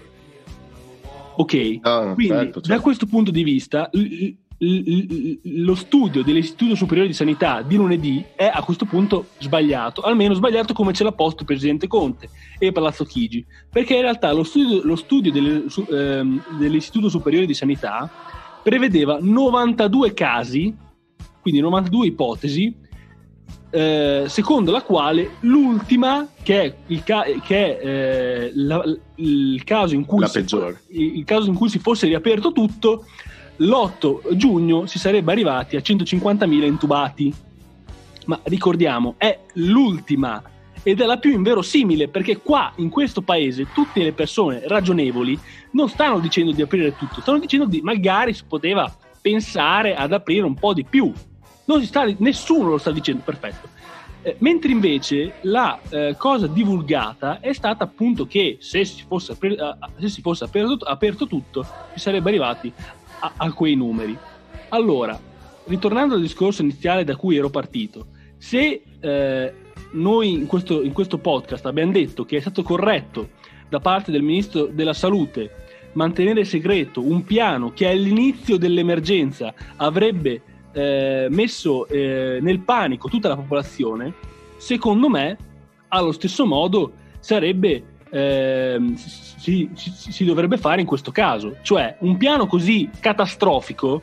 Ok, 1.37 1.79
ah, 1.83 2.15
quindi 2.15 2.33
certo, 2.33 2.61
certo. 2.61 2.69
da 2.69 2.81
questo 2.81 3.07
punto 3.07 3.31
di 3.31 3.45
vista 3.45 3.89
lo 4.61 5.75
studio 5.77 6.25
dell'Istituto 6.25 6.75
Superiore 6.75 7.09
di 7.09 7.15
Sanità 7.15 7.63
di 7.63 7.77
lunedì 7.77 8.25
è 8.35 8.51
a 8.53 8.63
questo 8.63 8.87
punto 8.87 9.27
sbagliato, 9.39 10.01
almeno 10.01 10.35
sbagliato 10.35 10.73
come 10.73 10.93
ce 10.93 11.05
l'ha 11.05 11.13
posto 11.13 11.41
il 11.41 11.47
Presidente 11.47 11.87
Conte 11.87 12.29
e 12.59 12.73
Palazzo 12.73 13.05
Chigi, 13.05 13.45
perché 13.71 13.95
in 13.95 14.03
realtà 14.03 14.33
lo 14.33 14.43
studio, 14.43 14.81
lo 14.83 14.97
studio 14.97 15.31
delle, 15.31 15.65
ehm, 15.91 16.59
dell'Istituto 16.59 17.09
Superiore 17.09 17.47
di 17.47 17.55
Sanità 17.55 18.11
prevedeva 18.63 19.19
92 19.21 20.13
casi, 20.13 20.75
quindi 21.41 21.61
92 21.61 22.07
ipotesi, 22.07 22.75
eh, 23.71 24.25
secondo 24.27 24.73
la 24.73 24.83
quale 24.83 25.37
l'ultima, 25.41 26.27
che 26.43 26.63
è 26.63 26.75
il, 26.87 27.05
ca- 27.05 27.27
che 27.45 27.79
è, 27.79 27.87
eh, 27.87 28.53
la, 28.55 28.83
il, 29.17 29.63
caso 29.63 29.95
si, 30.27 30.41
il 30.89 31.25
caso 31.25 31.49
in 31.49 31.55
cui 31.55 31.69
si 31.69 31.79
fosse 31.79 32.07
riaperto 32.07 32.53
tutto, 32.53 33.05
l'8 33.59 34.35
giugno 34.37 34.87
si 34.87 34.99
sarebbe 34.99 35.33
arrivati 35.33 35.77
a 35.77 35.81
150.000 35.81 36.65
intubati. 36.65 37.35
Ma 38.27 38.39
ricordiamo, 38.45 39.15
è 39.17 39.39
l'ultima 39.55 40.43
ed 40.83 41.01
è 41.01 41.07
la 41.07 41.19
più 41.19 41.33
inverosimile 41.33 42.09
perché 42.09 42.39
qua 42.39 42.73
in 42.77 42.89
questo 42.89 43.23
paese 43.23 43.67
tutte 43.73 44.03
le 44.03 44.13
persone 44.13 44.63
ragionevoli 44.67 45.39
non 45.73 45.89
stanno 45.89 46.19
dicendo 46.19 46.53
di 46.53 46.63
aprire 46.63 46.97
tutto, 46.97 47.21
stanno 47.21 47.39
dicendo 47.39 47.67
di 47.67 47.81
magari 47.81 48.33
si 48.33 48.45
poteva 48.47 48.95
pensare 49.21 49.95
ad 49.97 50.13
aprire 50.13 50.45
un 50.45 50.55
po' 50.55 50.73
di 50.73 50.85
più. 50.85 51.13
Sta, 51.83 52.07
nessuno 52.19 52.71
lo 52.71 52.79
sta 52.79 52.91
dicendo, 52.91 53.23
perfetto. 53.25 53.69
Eh, 54.23 54.37
mentre 54.41 54.73
invece 54.73 55.35
la 55.43 55.79
eh, 55.91 56.15
cosa 56.17 56.47
divulgata 56.47 57.41
è 57.41 57.53
stata 57.53 57.85
appunto 57.85 58.27
che 58.27 58.57
se 58.61 58.85
si 58.85 59.05
fosse, 59.07 59.33
apri- 59.33 59.57
uh, 59.59 60.01
se 60.01 60.09
si 60.09 60.21
fosse 60.23 60.45
aperto, 60.45 60.85
aperto, 60.85 61.27
tutto 61.27 61.65
si 61.93 62.01
sarebbe 62.01 62.29
arrivati 62.29 62.73
a, 63.19 63.33
a 63.37 63.53
quei 63.53 63.75
numeri. 63.75 64.17
Allora, 64.71 65.19
ritornando 65.65 66.15
al 66.15 66.21
discorso 66.21 66.63
iniziale 66.63 67.05
da 67.05 67.17
cui 67.17 67.37
ero 67.37 67.51
partito, 67.51 68.07
se 68.37 68.83
eh, 69.01 69.53
noi 69.93 70.33
in 70.33 70.47
questo, 70.47 70.83
in 70.83 70.93
questo 70.93 71.19
podcast 71.19 71.67
abbiamo 71.67 71.93
detto 71.93 72.25
che 72.25 72.37
è 72.37 72.41
stato 72.41 72.63
corretto 72.63 73.31
da 73.69 73.81
parte 73.81 74.11
del 74.11 74.23
Ministro 74.23 74.67
della 74.67 74.93
Salute 74.93 75.67
mantenere 75.93 76.45
segreto 76.45 77.03
un 77.03 77.25
piano 77.25 77.73
che 77.73 77.89
all'inizio 77.89 78.57
dell'emergenza 78.57 79.53
avrebbe 79.77 80.43
eh, 80.73 81.27
messo 81.31 81.87
eh, 81.89 82.39
nel 82.41 82.61
panico 82.61 83.09
tutta 83.09 83.29
la 83.29 83.37
popolazione, 83.37 84.15
secondo 84.59 85.09
me, 85.09 85.37
allo 85.89 86.13
stesso 86.13 86.47
modo 86.47 86.93
sarebbe, 87.19 87.83
eh, 88.11 88.79
si, 88.95 89.71
si, 89.75 89.91
si, 89.93 90.25
dovrebbe 90.25 90.57
fare 90.57 90.81
in 90.81 90.87
questo 90.87 91.11
caso. 91.13 91.57
Cioè, 91.63 91.97
un 92.01 92.17
piano 92.17 92.47
così 92.47 92.89
catastrofico, 93.01 94.03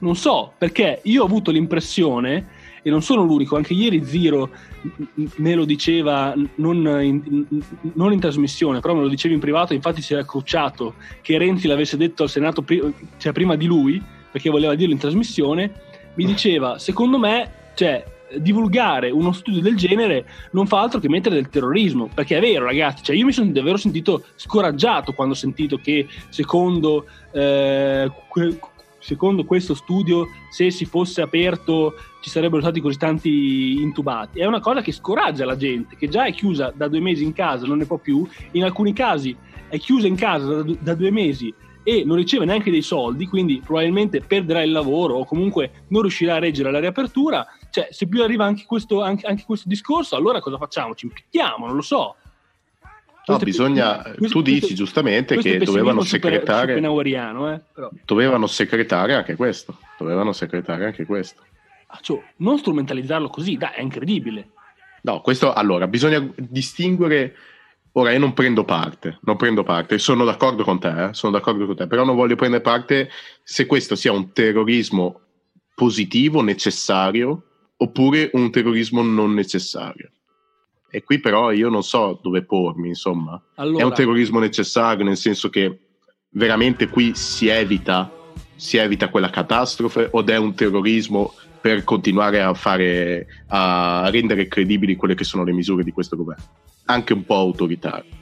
non 0.00 0.16
so, 0.16 0.52
perché 0.56 1.00
io 1.04 1.22
ho 1.22 1.26
avuto 1.26 1.50
l'impressione, 1.50 2.46
e 2.86 2.90
non 2.90 3.02
sono 3.02 3.24
l'unico, 3.24 3.56
anche 3.56 3.72
ieri 3.74 4.04
Ziro 4.04 4.48
me 5.38 5.54
lo 5.56 5.64
diceva 5.64 6.32
non 6.56 6.76
in, 7.02 7.44
non 7.94 8.12
in 8.12 8.20
trasmissione, 8.20 8.78
però 8.78 8.94
me 8.94 9.00
lo 9.00 9.08
diceva 9.08 9.34
in 9.34 9.40
privato, 9.40 9.74
infatti 9.74 10.00
si 10.00 10.12
era 10.12 10.24
cruciato 10.24 10.94
che 11.20 11.36
Renzi 11.36 11.66
l'avesse 11.66 11.96
detto 11.96 12.22
al 12.22 12.28
Senato 12.28 12.62
pri- 12.62 12.94
cioè 13.16 13.32
prima 13.32 13.56
di 13.56 13.66
lui, 13.66 14.00
perché 14.30 14.50
voleva 14.50 14.76
dirlo 14.76 14.92
in 14.92 15.00
trasmissione, 15.00 15.72
mi 16.14 16.26
diceva, 16.26 16.78
secondo 16.78 17.18
me, 17.18 17.50
cioè, 17.74 18.04
divulgare 18.38 19.10
uno 19.10 19.32
studio 19.32 19.60
del 19.60 19.76
genere 19.76 20.26
non 20.52 20.66
fa 20.66 20.80
altro 20.80 20.98
che 20.98 21.08
mettere 21.08 21.36
del 21.36 21.48
terrorismo 21.48 22.08
perché 22.12 22.36
è 22.36 22.40
vero 22.40 22.64
ragazzi 22.64 23.04
cioè 23.04 23.16
io 23.16 23.24
mi 23.24 23.32
sono 23.32 23.50
davvero 23.52 23.76
sentito 23.76 24.24
scoraggiato 24.34 25.12
quando 25.12 25.34
ho 25.34 25.36
sentito 25.36 25.76
che 25.76 26.08
secondo 26.28 27.06
eh, 27.32 28.10
que- 28.28 28.58
secondo 29.06 29.44
questo 29.44 29.74
studio 29.74 30.26
se 30.50 30.72
si 30.72 30.84
fosse 30.84 31.22
aperto 31.22 31.94
ci 32.20 32.28
sarebbero 32.28 32.60
stati 32.60 32.80
così 32.80 32.98
tanti 32.98 33.80
intubati. 33.80 34.40
È 34.40 34.46
una 34.46 34.58
cosa 34.58 34.80
che 34.80 34.90
scoraggia 34.90 35.44
la 35.44 35.56
gente 35.56 35.94
che 35.94 36.08
già 36.08 36.24
è 36.24 36.32
chiusa 36.32 36.72
da 36.74 36.88
due 36.88 36.98
mesi 36.98 37.22
in 37.22 37.32
casa 37.32 37.66
non 37.66 37.78
ne 37.78 37.86
può 37.86 37.98
più. 37.98 38.26
In 38.52 38.64
alcuni 38.64 38.92
casi 38.92 39.36
è 39.68 39.78
chiusa 39.78 40.08
in 40.08 40.16
casa 40.16 40.62
da, 40.62 40.74
da 40.80 40.94
due 40.94 41.12
mesi 41.12 41.54
e 41.88 42.02
non 42.04 42.16
riceve 42.16 42.44
neanche 42.44 42.72
dei 42.72 42.82
soldi, 42.82 43.28
quindi 43.28 43.62
probabilmente 43.64 44.20
perderà 44.20 44.60
il 44.60 44.72
lavoro 44.72 45.18
o 45.18 45.24
comunque 45.24 45.84
non 45.90 46.00
riuscirà 46.00 46.34
a 46.34 46.38
reggere 46.40 46.72
la 46.72 46.80
riapertura. 46.80 47.46
Cioè, 47.70 47.90
se 47.92 48.08
più 48.08 48.24
arriva 48.24 48.44
anche 48.44 48.64
questo, 48.66 49.02
anche, 49.02 49.24
anche 49.24 49.44
questo 49.44 49.68
discorso, 49.68 50.16
allora 50.16 50.40
cosa 50.40 50.56
facciamo? 50.56 50.96
Ci 50.96 51.06
impicchiamo, 51.06 51.64
non 51.64 51.76
lo 51.76 51.82
so. 51.82 52.16
No, 53.26 53.38
bisogna, 53.38 54.02
questo, 54.02 54.26
tu 54.26 54.42
dici 54.42 54.58
questo, 54.58 54.76
giustamente 54.76 55.34
questo 55.34 55.58
che 55.58 55.64
dovevano 55.64 56.00
secretare, 56.02 56.74
eh, 56.74 56.80
dovevano 58.04 58.46
secretare 58.48 59.14
anche 59.14 59.36
questo, 59.36 59.78
dovevano 59.96 60.32
secretare 60.32 60.86
anche 60.86 61.06
questo. 61.06 61.40
Ah, 61.86 62.00
cioè, 62.00 62.20
non 62.38 62.58
strumentalizzarlo 62.58 63.28
così, 63.28 63.56
dai, 63.56 63.74
è 63.76 63.80
incredibile. 63.80 64.48
No, 65.02 65.20
questo 65.20 65.52
allora 65.52 65.86
bisogna 65.86 66.20
distinguere 66.36 67.36
Ora 67.98 68.12
io 68.12 68.18
non 68.18 68.34
prendo 68.34 68.64
parte, 68.64 69.18
non 69.22 69.36
prendo 69.36 69.62
parte, 69.62 69.98
sono 69.98 70.26
d'accordo 70.26 70.64
con 70.64 70.78
te, 70.78 71.04
eh? 71.04 71.14
sono 71.14 71.32
d'accordo 71.32 71.64
con 71.64 71.76
te, 71.76 71.86
però 71.86 72.04
non 72.04 72.14
voglio 72.14 72.36
prendere 72.36 72.62
parte 72.62 73.08
se 73.42 73.64
questo 73.64 73.94
sia 73.94 74.12
un 74.12 74.32
terrorismo 74.32 75.20
positivo, 75.74 76.42
necessario, 76.42 77.42
oppure 77.74 78.28
un 78.34 78.50
terrorismo 78.50 79.02
non 79.02 79.32
necessario. 79.32 80.10
E 80.90 81.02
qui 81.04 81.20
però 81.20 81.52
io 81.52 81.70
non 81.70 81.82
so 81.82 82.20
dove 82.22 82.44
pormi, 82.44 82.88
insomma. 82.88 83.42
Allora, 83.54 83.82
è 83.82 83.86
un 83.86 83.94
terrorismo 83.94 84.40
necessario 84.40 85.02
nel 85.02 85.16
senso 85.16 85.48
che 85.48 85.78
veramente 86.32 86.88
qui 86.88 87.14
si 87.14 87.48
evita, 87.48 88.12
si 88.56 88.76
evita 88.76 89.08
quella 89.08 89.30
catastrofe 89.30 90.10
o 90.12 90.22
è 90.22 90.36
un 90.36 90.54
terrorismo 90.54 91.32
per 91.62 91.82
continuare 91.82 92.42
a, 92.42 92.52
fare, 92.52 93.26
a 93.48 94.06
rendere 94.10 94.48
credibili 94.48 94.96
quelle 94.96 95.14
che 95.14 95.24
sono 95.24 95.44
le 95.44 95.52
misure 95.52 95.82
di 95.82 95.92
questo 95.92 96.14
governo? 96.14 96.65
Anche 96.86 97.12
un 97.12 97.24
po' 97.24 97.36
autoritario. 97.36 98.14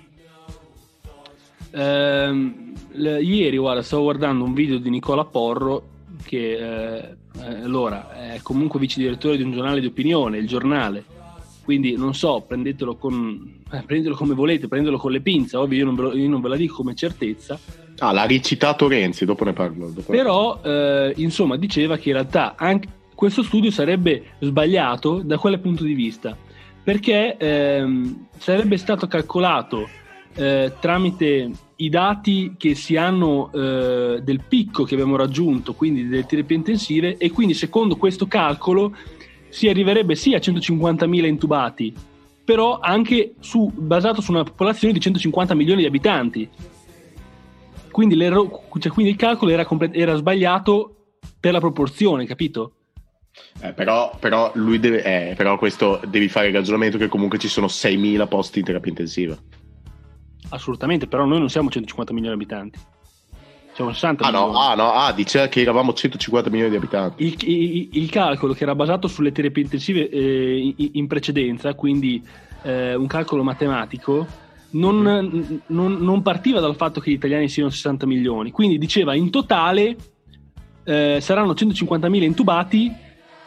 Eh, 1.71 2.53
ieri 2.93 3.57
guarda, 3.57 3.83
stavo 3.83 4.03
guardando 4.03 4.45
un 4.45 4.55
video 4.55 4.79
di 4.79 4.91
Nicola 4.91 5.25
Porro 5.25 5.93
che 6.25 6.57
eh, 6.57 7.17
eh, 7.41 7.63
allora 7.63 8.33
è 8.33 8.41
comunque 8.43 8.79
vice 8.79 9.01
direttore 9.01 9.37
di 9.37 9.43
un 9.43 9.53
giornale 9.53 9.81
di 9.81 9.87
opinione, 9.87 10.39
il 10.39 10.47
giornale. 10.47 11.05
Quindi 11.65 11.97
non 11.97 12.15
so, 12.15 12.45
prendetelo, 12.47 12.97
con, 12.97 13.63
eh, 13.73 13.83
prendetelo 13.83 14.15
come 14.15 14.35
volete, 14.35 14.69
prendetelo 14.69 14.99
con 14.99 15.11
le 15.11 15.21
pinze, 15.21 15.57
ovvio 15.57 15.79
io 15.79 15.85
non, 15.87 15.95
ve 15.95 16.03
lo, 16.03 16.15
io 16.15 16.29
non 16.29 16.41
ve 16.43 16.49
la 16.49 16.57
dico 16.57 16.77
come 16.77 16.95
certezza. 16.95 17.59
Ah, 17.99 18.13
l'ha 18.13 18.25
ricitato 18.25 18.87
Renzi, 18.87 19.25
dopo 19.25 19.45
ne 19.45 19.55
parlo. 19.55 19.89
Dopo 19.89 20.13
Però, 20.13 20.61
eh, 20.63 21.15
insomma, 21.17 21.57
diceva 21.57 21.97
che 21.97 22.11
in 22.11 22.17
realtà 22.17 22.55
anche 22.57 22.89
questo 23.15 23.43
studio 23.43 23.71
sarebbe 23.71 24.35
sbagliato 24.41 25.23
da 25.25 25.39
quale 25.39 25.59
punto 25.59 25.85
di 25.85 25.95
vista 25.95 26.37
perché 26.85 27.37
ehm, 27.39 28.27
sarebbe 28.37 28.77
stato 28.77 29.07
calcolato 29.07 29.89
eh, 30.35 30.75
tramite 30.79 31.51
i 31.77 31.89
dati 31.89 32.55
che 32.59 32.75
si 32.75 32.97
hanno 32.97 33.51
eh, 33.53 34.21
del 34.23 34.43
picco 34.47 34.85
che 34.85 34.95
abbiamo 34.95 35.17
raggiunto, 35.17 35.73
quindi 35.73 36.07
delle 36.07 36.27
terapie 36.27 36.57
intensive, 36.57 37.17
e 37.17 37.31
quindi 37.31 37.55
secondo 37.55 37.97
questo 37.97 38.27
calcolo 38.27 38.95
si 39.49 39.69
arriverebbe 39.69 40.15
sì 40.15 40.35
a 40.35 40.39
150.000 40.39 41.25
intubati, 41.25 41.95
però 42.45 42.79
anche 42.81 43.35
su, 43.41 43.71
basato 43.75 44.21
su 44.21 44.31
una 44.31 44.43
popolazione 44.43 44.93
di 44.93 45.01
150 45.01 45.55
milioni 45.55 45.81
di 45.81 45.87
abitanti. 45.87 46.49
Quindi, 47.91 48.19
cioè, 48.19 48.93
quindi 48.93 49.13
il 49.13 49.17
calcolo 49.17 49.53
era, 49.53 49.65
complet- 49.65 49.97
era 49.97 50.17
sbagliato 50.17 50.97
per 51.39 51.53
la 51.53 51.61
proporzione, 51.61 52.27
capito? 52.27 52.73
Eh, 53.61 53.73
però, 53.73 54.17
però, 54.19 54.51
lui 54.55 54.79
deve, 54.79 55.03
eh, 55.03 55.35
però 55.35 55.59
questo 55.59 56.01
devi 56.07 56.29
fare 56.29 56.49
il 56.49 56.55
ragionamento 56.55 56.99
che 56.99 57.09
comunque 57.09 57.39
ci 57.39 57.49
sono 57.49 57.67
6.000 57.67 58.29
posti 58.29 58.61
in 58.61 58.65
terapia 58.65 58.91
intensiva. 58.91 59.37
Assolutamente, 60.51 61.07
però 61.07 61.25
noi 61.25 61.39
non 61.39 61.49
siamo 61.49 61.71
150 61.71 62.13
milioni 62.13 62.37
di 62.37 62.43
abitanti. 62.43 62.79
Siamo 63.75 63.93
60 63.93 64.23
ah, 64.23 64.31
milioni. 64.31 64.53
No, 64.53 64.59
ah, 64.59 64.75
no, 64.75 64.93
ah, 64.93 65.13
dice 65.13 65.49
che 65.49 65.63
eravamo 65.63 65.93
150 65.93 66.49
milioni 66.49 66.71
di 66.71 66.77
abitanti. 66.77 67.25
Il, 67.25 67.37
il, 67.45 67.89
il 67.93 68.11
calcolo 68.11 68.53
che 68.53 68.63
era 68.63 68.75
basato 68.75 69.09
sulle 69.09 69.33
terapie 69.33 69.65
intensive 69.65 70.09
eh, 70.09 70.75
in 70.93 71.07
precedenza, 71.09 71.75
quindi 71.75 72.23
eh, 72.63 72.95
un 72.95 73.07
calcolo 73.09 73.43
matematico, 73.43 74.27
non, 74.71 74.97
mm. 74.97 75.57
non, 75.69 75.95
non, 75.95 76.23
partiva 76.23 76.61
dal 76.61 76.77
fatto 76.77 77.01
che 77.01 77.11
gli 77.11 77.15
italiani 77.15 77.49
siano 77.49 77.71
60 77.71 78.07
milioni, 78.07 78.53
quindi 78.53 78.79
diceva 78.79 79.15
in 79.15 79.31
totale 79.31 79.97
eh, 80.85 81.19
saranno 81.21 81.53
150.000 81.53 82.23
intubati 82.23 82.93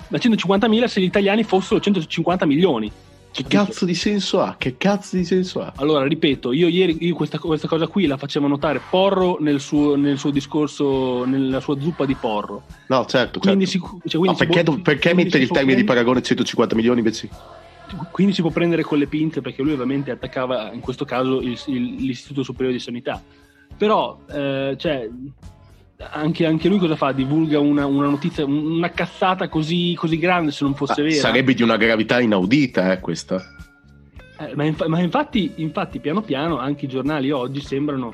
da 0.07 0.17
150.000 0.17 0.85
se 0.85 1.01
gli 1.01 1.05
italiani 1.05 1.43
fossero 1.43 1.79
150 1.79 2.45
milioni. 2.45 2.91
Che 3.31 3.43
cazzo 3.43 3.85
di 3.85 3.93
senso 3.93 4.41
ha? 4.41 4.55
Che 4.57 4.77
cazzo 4.77 5.15
di 5.15 5.23
senso 5.23 5.61
ha? 5.61 5.71
Allora, 5.75 6.07
ripeto, 6.07 6.53
io 6.53 6.67
ieri 6.67 6.97
io 7.01 7.13
questa, 7.13 7.37
questa, 7.37 7.67
cosa 7.67 7.85
qui 7.85 8.07
la 8.07 8.17
facevo 8.17 8.47
notare 8.47 8.81
Porro 8.89 9.37
nel 9.39 9.59
suo, 9.59 9.95
nel 9.95 10.17
suo, 10.17 10.31
discorso, 10.31 11.23
nella 11.25 11.59
sua 11.59 11.79
zuppa 11.79 12.05
di 12.05 12.15
Porro. 12.15 12.63
No, 12.87 13.05
certo. 13.05 13.39
Quindi 13.39 13.67
certo. 13.67 13.99
Si, 14.03 14.09
cioè, 14.09 14.25
no, 14.25 14.33
perché, 14.33 14.63
può, 14.63 14.77
perché 14.77 15.13
mettere 15.13 15.43
il 15.43 15.51
termine 15.51 15.75
di 15.75 15.83
paragone 15.83 16.23
150 16.23 16.73
milioni 16.73 16.99
invece? 16.99 17.29
Quindi 18.11 18.33
si 18.33 18.41
può 18.41 18.49
prendere 18.49 18.81
con 18.81 18.97
le 18.97 19.05
pinze 19.05 19.41
perché 19.41 19.61
lui 19.61 19.73
ovviamente 19.73 20.09
attaccava 20.09 20.71
in 20.73 20.79
questo 20.79 21.05
caso 21.05 21.39
il, 21.39 21.59
il, 21.67 21.95
l'Istituto 21.95 22.41
Superiore 22.41 22.75
di 22.75 22.81
Sanità. 22.81 23.21
Però, 23.77 24.19
eh, 24.31 24.75
cioè, 24.79 25.07
anche, 25.97 26.45
anche, 26.45 26.67
lui 26.67 26.77
cosa 26.77 26.95
fa? 26.95 27.11
Divulga 27.11 27.59
una, 27.59 27.85
una 27.87 28.07
notizia, 28.07 28.45
una 28.45 28.91
cazzata 28.91 29.49
così, 29.49 29.95
così, 29.95 30.17
grande 30.17 30.51
se 30.51 30.63
non 30.63 30.75
fosse 30.75 31.01
ah, 31.01 31.03
vera. 31.03 31.15
Sarebbe 31.15 31.53
di 31.53 31.63
una 31.63 31.77
gravità 31.77 32.19
inaudita, 32.19 32.91
eh, 32.91 32.99
questa. 32.99 33.43
Eh, 34.39 34.55
ma, 34.55 34.63
inf- 34.63 34.85
ma 34.85 34.99
infatti, 34.99 35.53
infatti, 35.55 35.99
piano 35.99 36.21
piano, 36.21 36.59
anche 36.59 36.85
i 36.85 36.87
giornali 36.87 37.31
oggi 37.31 37.61
sembrano, 37.61 38.13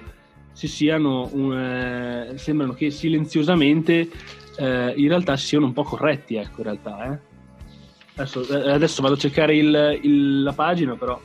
si 0.53 0.67
siano 0.67 1.29
un, 1.33 1.53
eh, 1.53 2.37
sembrano 2.37 2.73
che 2.73 2.89
silenziosamente 2.89 4.09
eh, 4.55 4.93
in 4.95 5.07
realtà 5.09 5.35
si 5.35 5.47
siano 5.47 5.65
un 5.65 5.73
po' 5.73 5.83
corretti, 5.83 6.35
ecco, 6.35 6.59
in 6.59 6.63
realtà. 6.63 7.11
Eh. 7.11 7.31
Adesso, 8.15 8.47
eh, 8.47 8.71
adesso, 8.71 9.01
vado 9.01 9.15
a 9.15 9.17
cercare 9.17 9.57
il, 9.57 9.99
il, 10.03 10.43
la 10.43 10.53
pagina, 10.53 10.95
però. 10.95 11.19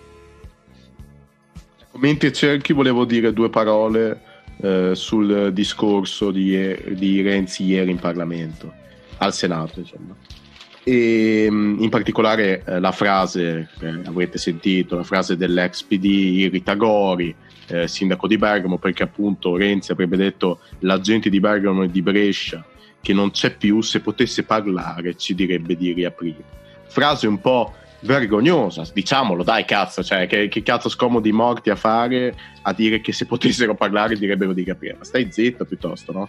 Mentre 1.93 2.33
cerchi, 2.33 2.73
volevo 2.73 3.05
dire 3.05 3.33
due 3.33 3.49
parole 3.49 4.28
eh, 4.61 4.91
sul 4.95 5.53
discorso 5.53 6.31
di, 6.31 6.77
di, 6.91 7.21
Renzi 7.23 7.65
ieri 7.65 7.91
in 7.91 7.99
Parlamento, 7.99 8.73
al 9.19 9.33
Senato, 9.33 9.81
insomma. 9.81 10.15
E 10.83 11.47
mm, 11.51 11.83
in 11.83 11.89
particolare 11.89 12.65
eh, 12.65 12.81
la 12.81 12.93
frase 12.93 13.69
che 13.79 14.01
avrete 14.05 14.39
sentito, 14.39 14.97
la 14.97 15.05
frase 15.05 15.37
dell'ex 15.37 15.83
PD 15.83 16.05
Iri 16.05 16.63
Tagori, 16.63 17.35
eh, 17.69 17.87
sindaco 17.87 18.27
di 18.27 18.39
Bergamo, 18.39 18.79
perché 18.79 19.03
appunto 19.03 19.57
Renzi 19.57 19.93
avrebbe 19.93 20.17
detto 20.17 20.61
la 20.81 21.01
gente 21.01 21.29
di 21.29 21.41
Bergamo 21.41 21.83
e 21.83 21.91
di 21.91 22.03
Brescia 22.03 22.65
che 23.01 23.13
non 23.13 23.31
c'è 23.31 23.55
più, 23.55 23.81
se 23.81 24.01
potesse 24.01 24.43
parlare 24.43 25.17
ci 25.17 25.35
direbbe 25.35 25.77
di 25.77 25.93
riaprire. 25.93 26.43
Frase 26.87 27.27
un 27.27 27.41
po' 27.41 27.75
vergognosa, 28.01 28.85
diciamolo, 28.93 29.43
dai 29.43 29.65
cazzo, 29.65 30.03
cioè 30.03 30.27
che, 30.27 30.49
che, 30.49 30.63
cazzo 30.63 30.89
scomodi 30.89 31.33
morti 31.33 31.71
a 31.71 31.77
fare 31.77 32.35
a 32.63 32.73
dire 32.73 33.01
che 33.01 33.13
se 33.13 33.27
potessero 33.27 33.75
parlare 33.75 34.17
direbbero 34.17 34.53
di 34.53 34.65
capire, 34.65 34.97
ma 34.99 35.05
stai 35.05 35.29
zitto 35.31 35.65
piuttosto, 35.65 36.13
no? 36.13 36.29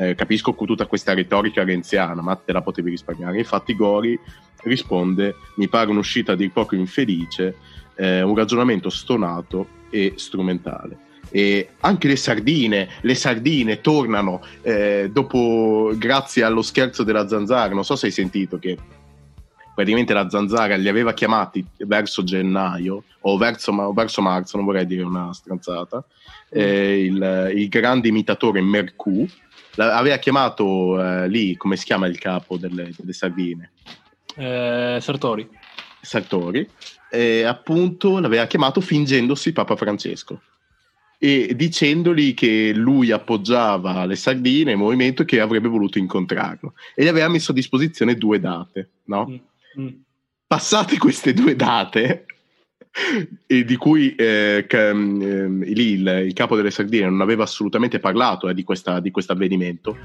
eh, 0.00 0.14
capisco 0.14 0.54
tutta 0.54 0.86
questa 0.86 1.12
retorica 1.12 1.62
renziana, 1.62 2.22
ma 2.22 2.34
te 2.34 2.52
la 2.52 2.62
potevi 2.62 2.88
risparmiare. 2.88 3.36
Infatti 3.36 3.76
Gori 3.76 4.18
risponde, 4.62 5.34
mi 5.56 5.68
pare 5.68 5.90
un'uscita 5.90 6.34
di 6.34 6.48
poco 6.48 6.74
infelice, 6.74 7.56
eh, 7.96 8.22
un 8.22 8.34
ragionamento 8.34 8.88
stonato 8.88 9.66
e 9.90 10.14
strumentale. 10.16 11.08
E 11.32 11.68
anche 11.80 12.08
le 12.08 12.16
sardine, 12.16 12.88
le 13.02 13.14
sardine 13.14 13.82
tornano 13.82 14.42
eh, 14.62 15.10
dopo, 15.12 15.92
grazie 15.94 16.44
allo 16.44 16.62
scherzo 16.62 17.04
della 17.04 17.28
zanzara. 17.28 17.74
Non 17.74 17.84
so 17.84 17.94
se 17.94 18.06
hai 18.06 18.12
sentito 18.12 18.58
che 18.58 18.78
praticamente 19.80 20.12
la 20.12 20.28
zanzara 20.28 20.76
li 20.76 20.88
aveva 20.88 21.14
chiamati 21.14 21.64
verso 21.86 22.22
gennaio 22.22 23.04
o 23.20 23.38
verso, 23.38 23.72
o 23.72 23.92
verso 23.94 24.20
marzo, 24.20 24.58
non 24.58 24.66
vorrei 24.66 24.84
dire 24.84 25.02
una 25.02 25.32
stronzata. 25.32 26.04
Eh, 26.50 27.04
il, 27.04 27.52
il, 27.54 27.68
grande 27.70 28.08
imitatore 28.08 28.60
Mercù 28.60 29.26
aveva 29.76 30.18
chiamato 30.18 31.02
eh, 31.02 31.28
lì, 31.28 31.56
come 31.56 31.76
si 31.76 31.86
chiama 31.86 32.06
il 32.08 32.18
capo 32.18 32.58
delle, 32.58 32.90
delle 32.94 33.12
sardine? 33.14 33.70
Eh, 34.36 34.98
Sartori. 35.00 35.48
Sartori, 36.02 36.68
e 37.10 37.44
appunto 37.44 38.18
l'aveva 38.18 38.46
chiamato 38.46 38.82
fingendosi 38.82 39.52
Papa 39.52 39.76
Francesco 39.76 40.42
e 41.18 41.52
dicendogli 41.54 42.34
che 42.34 42.72
lui 42.74 43.10
appoggiava 43.10 44.04
le 44.04 44.16
sardine, 44.16 44.72
il 44.72 44.78
movimento 44.78 45.24
che 45.24 45.40
avrebbe 45.40 45.68
voluto 45.68 45.98
incontrarlo 45.98 46.74
e 46.94 47.04
gli 47.04 47.08
aveva 47.08 47.28
messo 47.28 47.52
a 47.52 47.54
disposizione 47.54 48.14
due 48.14 48.40
date, 48.40 48.88
no? 49.04 49.26
Mm. 49.28 49.36
Mm. 49.78 49.88
Passate 50.46 50.98
queste 50.98 51.32
due 51.32 51.54
date, 51.54 52.26
e 53.46 53.64
di 53.64 53.76
cui 53.76 54.14
eh, 54.16 54.64
che, 54.68 54.88
eh, 54.88 54.94
il, 54.94 56.24
il, 56.26 56.32
capo 56.32 56.56
delle 56.56 56.72
sardine 56.72 57.08
non 57.08 57.20
aveva 57.20 57.44
assolutamente 57.44 58.00
parlato 58.00 58.48
eh, 58.48 58.54
di 58.54 58.64
questo 58.64 58.90
avvenimento, 59.28 59.96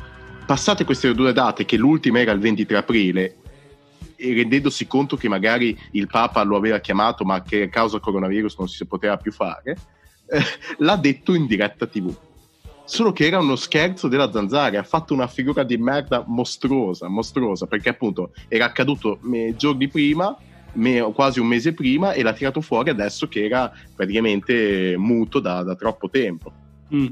passate 0.46 0.86
queste 0.86 1.14
due 1.14 1.34
date, 1.34 1.66
che 1.66 1.78
l'ultima 1.78 2.20
era 2.20 2.32
il 2.32 2.40
23 2.40 2.78
aprile, 2.78 3.36
e 4.16 4.34
rendendosi 4.34 4.88
conto 4.88 5.18
che 5.18 5.28
magari 5.28 5.78
il 5.92 6.08
Papa 6.08 6.44
lo 6.44 6.56
aveva 6.56 6.80
chiamato, 6.80 7.26
ma 7.26 7.42
che 7.42 7.64
a 7.64 7.70
causa 7.70 8.00
coronavirus 8.00 8.58
non 8.60 8.70
si 8.70 8.86
poteva 8.86 9.18
più 9.18 9.32
fare, 9.32 9.78
eh, 10.28 10.42
l'ha 10.78 10.96
detto 10.96 11.34
in 11.34 11.48
diretta 11.48 11.88
TV. 11.88 12.16
Solo 12.86 13.12
che 13.12 13.25
era 13.25 13.39
uno 13.39 13.56
scherzo 13.56 14.08
della 14.08 14.32
zanzara, 14.32 14.80
ha 14.80 14.84
fatto 14.84 15.13
una 15.13 15.27
figura 15.27 15.63
di 15.63 15.75
merda 15.75 16.24
mostruosa, 16.25 17.08
mostruosa, 17.08 17.65
perché 17.65 17.89
appunto 17.89 18.32
era 18.48 18.65
accaduto 18.65 19.18
me, 19.22 19.56
giorni 19.56 19.88
prima, 19.88 20.38
quasi 21.13 21.39
un 21.39 21.48
mese 21.48 21.74
prima, 21.74 22.13
e 22.13 22.22
l'ha 22.22 22.34
tirato 22.34 22.62
fuori 22.62 22.92
adesso 22.92 23.27
che 23.27 23.44
era 23.44 23.72
praticamente 23.96 24.96
muto 24.98 25.39
da, 25.39 25.63
da 25.63 25.75
troppo 25.75 26.10
tempo. 26.10 26.51
Mm. 26.94 27.08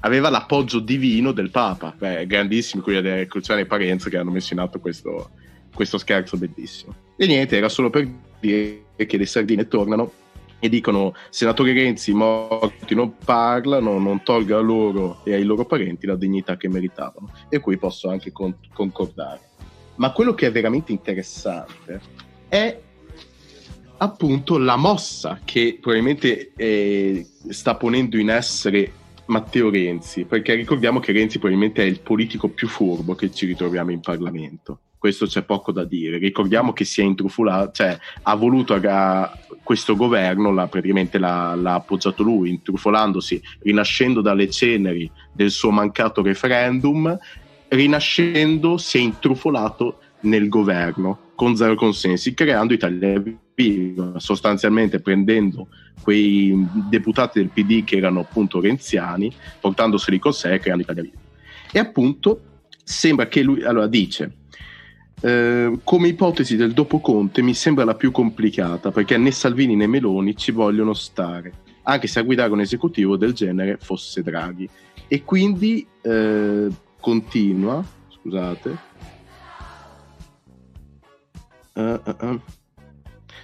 Aveva 0.00 0.30
l'appoggio 0.30 0.78
divino 0.78 1.32
del 1.32 1.50
Papa, 1.50 1.94
Beh, 1.96 2.26
grandissimi 2.26 2.82
quelli 2.82 3.02
delle 3.02 3.26
Cruciane 3.26 3.66
Parenze 3.66 4.08
che 4.08 4.16
hanno 4.16 4.30
messo 4.30 4.54
in 4.54 4.60
atto 4.60 4.78
questo, 4.78 5.30
questo 5.74 5.98
scherzo 5.98 6.38
bellissimo. 6.38 6.94
E 7.16 7.26
niente, 7.26 7.56
era 7.56 7.68
solo 7.68 7.90
per 7.90 8.08
dire 8.40 8.84
che 8.96 9.16
le 9.16 9.26
sardine 9.26 9.68
tornano 9.68 10.10
e 10.58 10.68
dicono 10.68 11.14
senatore 11.30 11.72
Renzi 11.72 12.12
morti 12.12 12.94
non 12.94 13.16
parlano, 13.16 13.98
non 13.98 14.22
tolga 14.22 14.56
a 14.58 14.60
loro 14.60 15.20
e 15.24 15.34
ai 15.34 15.44
loro 15.44 15.64
parenti 15.64 16.06
la 16.06 16.16
dignità 16.16 16.56
che 16.56 16.68
meritavano 16.68 17.30
e 17.48 17.60
qui 17.60 17.76
posso 17.76 18.08
anche 18.08 18.32
con- 18.32 18.56
concordare. 18.72 19.40
Ma 19.96 20.12
quello 20.12 20.34
che 20.34 20.46
è 20.46 20.52
veramente 20.52 20.92
interessante 20.92 22.00
è 22.48 22.80
appunto 23.98 24.58
la 24.58 24.76
mossa 24.76 25.40
che 25.44 25.78
probabilmente 25.80 26.52
eh, 26.54 27.26
sta 27.48 27.74
ponendo 27.76 28.16
in 28.16 28.30
essere 28.30 28.92
Matteo 29.26 29.70
Renzi, 29.70 30.24
perché 30.24 30.54
ricordiamo 30.54 31.00
che 31.00 31.12
Renzi 31.12 31.38
probabilmente 31.38 31.82
è 31.82 31.86
il 31.86 32.00
politico 32.00 32.48
più 32.48 32.68
furbo 32.68 33.14
che 33.14 33.30
ci 33.30 33.46
ritroviamo 33.46 33.90
in 33.90 34.00
Parlamento 34.00 34.80
questo 34.98 35.26
c'è 35.26 35.42
poco 35.42 35.72
da 35.72 35.84
dire. 35.84 36.18
Ricordiamo 36.18 36.72
che 36.72 36.84
si 36.84 37.00
è 37.00 37.04
intrufolato, 37.04 37.70
cioè 37.72 37.96
ha 38.22 38.34
voluto 38.34 38.74
a, 38.74 39.38
questo 39.62 39.96
governo, 39.96 40.50
l'ha, 40.50 40.66
praticamente 40.66 41.18
l'ha, 41.18 41.54
l'ha, 41.54 41.74
appoggiato 41.74 42.22
lui, 42.22 42.50
intrufolandosi, 42.50 43.40
rinascendo 43.60 44.20
dalle 44.20 44.48
ceneri 44.50 45.10
del 45.32 45.50
suo 45.50 45.70
mancato 45.70 46.22
referendum, 46.22 47.16
rinascendo 47.68 48.78
si 48.78 48.98
è 48.98 49.00
intrufolato 49.00 50.00
nel 50.20 50.48
governo 50.48 51.32
con 51.34 51.54
zero 51.54 51.74
consensi, 51.74 52.34
creando 52.34 52.72
Italia 52.72 53.22
Viva, 53.54 54.18
sostanzialmente 54.18 55.00
prendendo 55.00 55.68
quei 56.00 56.66
deputati 56.88 57.38
del 57.38 57.50
PD 57.50 57.84
che 57.84 57.96
erano 57.98 58.20
appunto 58.20 58.60
renziani, 58.60 59.30
portandoseli 59.60 60.18
con 60.18 60.32
sé 60.32 60.54
e 60.54 60.58
creando 60.58 60.82
Italia 60.82 61.02
Viva. 61.02 61.18
E 61.70 61.78
appunto 61.78 62.40
sembra 62.82 63.28
che 63.28 63.42
lui, 63.42 63.62
allora 63.64 63.86
dice, 63.86 64.32
eh, 65.20 65.78
come 65.82 66.08
ipotesi 66.08 66.56
del 66.56 66.72
dopo 66.72 67.00
Conte 67.00 67.42
mi 67.42 67.54
sembra 67.54 67.84
la 67.84 67.94
più 67.94 68.10
complicata 68.10 68.90
perché 68.90 69.16
né 69.16 69.30
Salvini 69.30 69.74
né 69.74 69.86
Meloni 69.86 70.36
ci 70.36 70.52
vogliono 70.52 70.94
stare, 70.94 71.52
anche 71.84 72.06
se 72.06 72.20
a 72.20 72.22
guidare 72.22 72.52
un 72.52 72.60
esecutivo 72.60 73.16
del 73.16 73.32
genere 73.32 73.78
fosse 73.80 74.22
Draghi. 74.22 74.68
E 75.08 75.24
quindi 75.24 75.86
eh, 76.02 76.68
continua, 77.00 77.84
scusate. 78.08 78.86
Uh, 81.74 82.00
uh, 82.04 82.26
uh. 82.26 82.40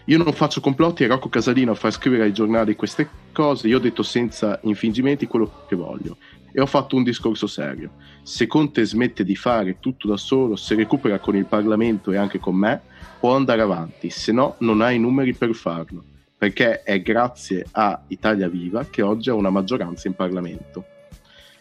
Io 0.06 0.18
non 0.18 0.32
faccio 0.32 0.60
complotti, 0.60 1.04
è 1.04 1.06
Rocco 1.06 1.30
Casalino 1.30 1.72
a 1.72 1.74
far 1.74 1.90
scrivere 1.90 2.24
ai 2.24 2.32
giornali 2.32 2.76
queste 2.76 3.08
cose, 3.32 3.68
io 3.68 3.78
ho 3.78 3.80
detto 3.80 4.02
senza 4.02 4.58
infingimenti 4.64 5.26
quello 5.26 5.64
che 5.66 5.76
voglio 5.76 6.18
e 6.56 6.60
ho 6.60 6.66
fatto 6.66 6.94
un 6.94 7.02
discorso 7.02 7.48
serio. 7.48 7.90
Se 8.22 8.46
Conte 8.46 8.84
smette 8.84 9.24
di 9.24 9.34
fare 9.34 9.80
tutto 9.80 10.06
da 10.06 10.16
solo, 10.16 10.54
se 10.54 10.76
recupera 10.76 11.18
con 11.18 11.34
il 11.34 11.46
Parlamento 11.46 12.12
e 12.12 12.16
anche 12.16 12.38
con 12.38 12.54
me, 12.54 12.80
può 13.18 13.34
andare 13.34 13.60
avanti, 13.60 14.08
se 14.08 14.30
no 14.30 14.54
non 14.60 14.80
ha 14.80 14.92
i 14.92 14.98
numeri 15.00 15.34
per 15.34 15.52
farlo, 15.52 16.04
perché 16.38 16.84
è 16.84 17.02
grazie 17.02 17.66
a 17.72 18.00
Italia 18.06 18.48
Viva 18.48 18.86
che 18.88 19.02
oggi 19.02 19.30
ha 19.30 19.34
una 19.34 19.50
maggioranza 19.50 20.06
in 20.06 20.14
Parlamento. 20.14 20.84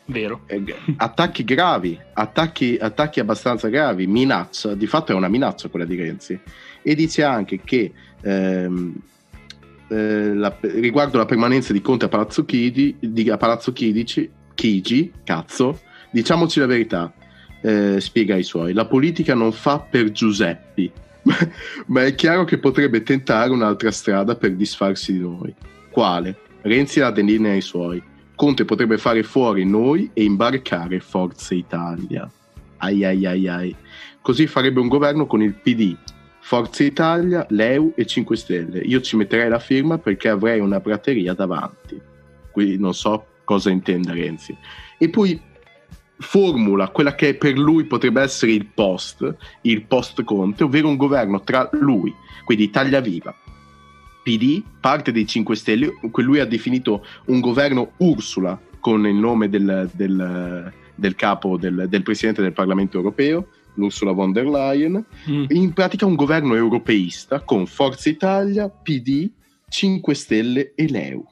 Vero. 0.06 0.41
Attacchi 0.97 1.43
gravi, 1.43 1.97
attacchi, 2.13 2.77
attacchi 2.79 3.19
abbastanza 3.19 3.69
gravi, 3.69 4.06
minaccia, 4.06 4.75
di 4.75 4.86
fatto 4.86 5.12
è 5.12 5.15
una 5.15 5.29
minaccia 5.29 5.69
quella 5.69 5.86
di 5.86 5.95
Renzi. 5.95 6.39
E 6.84 6.93
dice 6.93 7.23
anche 7.23 7.62
che 7.63 7.91
ehm, 8.21 8.93
eh, 9.88 10.34
la, 10.34 10.56
riguardo 10.60 11.17
la 11.17 11.25
permanenza 11.25 11.71
di 11.71 11.82
Conte 11.82 12.06
a 12.06 12.10
Palazzo, 12.10 12.43
Chidi, 12.45 12.97
di, 12.99 13.29
a 13.29 13.38
Palazzo 13.38 13.71
Chidici, 13.71 14.29
Chigi, 14.56 15.12
cazzo, 15.24 15.80
diciamoci 16.12 16.60
la 16.60 16.66
verità, 16.66 17.13
eh, 17.62 18.00
spiega 18.00 18.36
ai 18.36 18.44
suoi, 18.44 18.74
la 18.74 18.86
politica 18.86 19.34
non 19.34 19.52
fa 19.52 19.80
per 19.80 20.12
Giuseppi, 20.12 20.92
ma 21.88 22.04
è 22.04 22.16
chiaro 22.16 22.44
che 22.44 22.58
potrebbe 22.58 23.04
tentare 23.04 23.52
un'altra 23.52 23.92
strada 23.92 24.36
per 24.36 24.54
disfarsi 24.56 25.13
di 25.13 25.20
noi. 25.20 25.54
Quale? 25.89 26.38
Renzi 26.62 27.00
la 27.00 27.12
denina 27.12 27.50
ai 27.50 27.62
suoi. 27.62 28.02
Conte 28.36 28.66
potrebbe 28.66 28.98
fare 28.98 29.24
fuori 29.24 29.63
noi 29.63 30.10
e 30.13 30.24
imbarcare 30.24 31.00
Forza 31.00 31.54
Italia. 31.54 32.30
Ai 32.78 33.06
ai 33.06 33.26
ai 33.26 33.48
ai. 33.48 33.76
Così 34.22 34.48
farebbe 34.48 34.80
un 34.80 34.88
governo 34.88 35.26
con 35.28 35.42
il 35.42 35.54
PD, 35.54 35.96
Forza 36.39 36.84
Italia, 36.84 37.46
l'EU 37.50 37.94
e 37.96 38.06
5 38.06 38.36
Stelle. 38.36 38.80
Io 38.80 39.02
ci 39.02 39.16
metterei 39.16 39.50
la 39.50 39.60
firma 39.60 39.98
perché 39.98 40.30
avrei 40.30 40.60
una 40.60 40.82
prateria 40.82 41.34
davanti. 41.34 42.00
Qui 42.52 42.78
non 42.78 42.94
so 42.94 43.28
cosa 43.43 43.69
intenda 43.69 44.13
Renzi. 44.13 44.56
E 44.97 45.10
poi 45.10 45.39
formula 46.17 46.89
quella 46.89 47.15
che 47.15 47.36
per 47.36 47.58
lui 47.58 47.86
potrebbe 47.86 48.21
essere 48.21 48.53
il 48.53 48.65
post, 48.65 49.36
il 49.62 49.84
post 49.84 50.23
Conte, 50.23 50.63
ovvero 50.63 50.88
un 50.88 50.95
governo 50.95 51.41
tra 51.41 51.69
lui, 51.73 52.13
quindi 52.45 52.63
Italia 52.63 53.01
Viva, 53.01 53.36
PD, 54.23 54.63
parte 54.79 55.12
dei 55.12 55.27
5 55.27 55.56
Stelle, 55.56 55.93
che 56.12 56.21
lui 56.21 56.39
ha 56.39 56.45
definito 56.45 57.06
un 57.25 57.39
governo 57.39 57.91
Ursula 57.97 58.60
con 58.79 59.06
il 59.06 59.15
nome 59.15 59.49
del, 59.49 59.89
del, 59.93 60.71
del 60.95 61.15
capo 61.15 61.58
del, 61.58 61.86
del, 61.89 62.03
presidente 62.03 62.41
del 62.41 62.53
Parlamento 62.53 62.97
europeo, 62.97 63.47
l'Ursula 63.75 64.12
von 64.12 64.32
der 64.32 64.45
Leyen, 64.45 65.03
mm. 65.29 65.45
in 65.49 65.73
pratica 65.73 66.06
un 66.06 66.15
governo 66.15 66.56
europeista 66.56 67.41
con 67.41 67.65
Forza 67.65 68.10
Italia, 68.10 68.69
PD, 68.69 69.29
5 69.67 70.13
Stelle 70.13 70.73
e 70.75 70.88
l'EU 70.88 71.25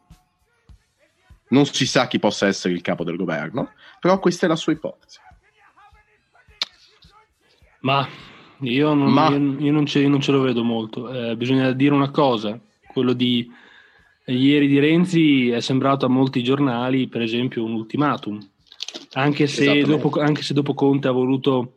non 1.52 1.66
si 1.66 1.86
sa 1.86 2.08
chi 2.08 2.20
possa 2.20 2.48
essere 2.48 2.74
il 2.74 2.82
capo 2.82 3.04
del 3.04 3.16
governo, 3.16 3.72
però 4.00 4.20
questa 4.20 4.46
è 4.46 4.50
la 4.50 4.56
sua 4.56 4.74
ipotesi. 4.74 5.20
Ma 7.82 8.08
io 8.60 8.94
non, 8.94 9.12
Ma... 9.12 9.30
Io, 9.30 9.60
io 9.60 9.72
non, 9.72 9.86
ce, 9.86 10.08
non 10.08 10.22
ce, 10.22 10.32
lo 10.32 10.42
vedo 10.42 10.64
molto. 10.64 11.12
Eh, 11.12 11.36
bisogna 11.36 11.72
dire 11.72 11.94
una 11.94 12.12
cosa, 12.12 12.60
quello 12.92 13.14
di 13.14 13.50
ieri 14.26 14.68
di 14.68 14.80
Renzi 14.80 15.50
è 15.50 15.60
sembrato 15.62 16.06
a 16.06 16.10
molti 16.10 16.44
giornali, 16.44 17.08
per 17.08 17.22
esempio, 17.22 17.64
un 17.64 17.74
ultimatum. 17.74 18.40
Anche 19.14 19.48
se, 19.48 19.82
dopo, 19.82 20.10
anche 20.22 20.42
se 20.42 20.54
dopo, 20.54 20.74
Conte 20.74 21.08
ha 21.08 21.12
voluto 21.12 21.74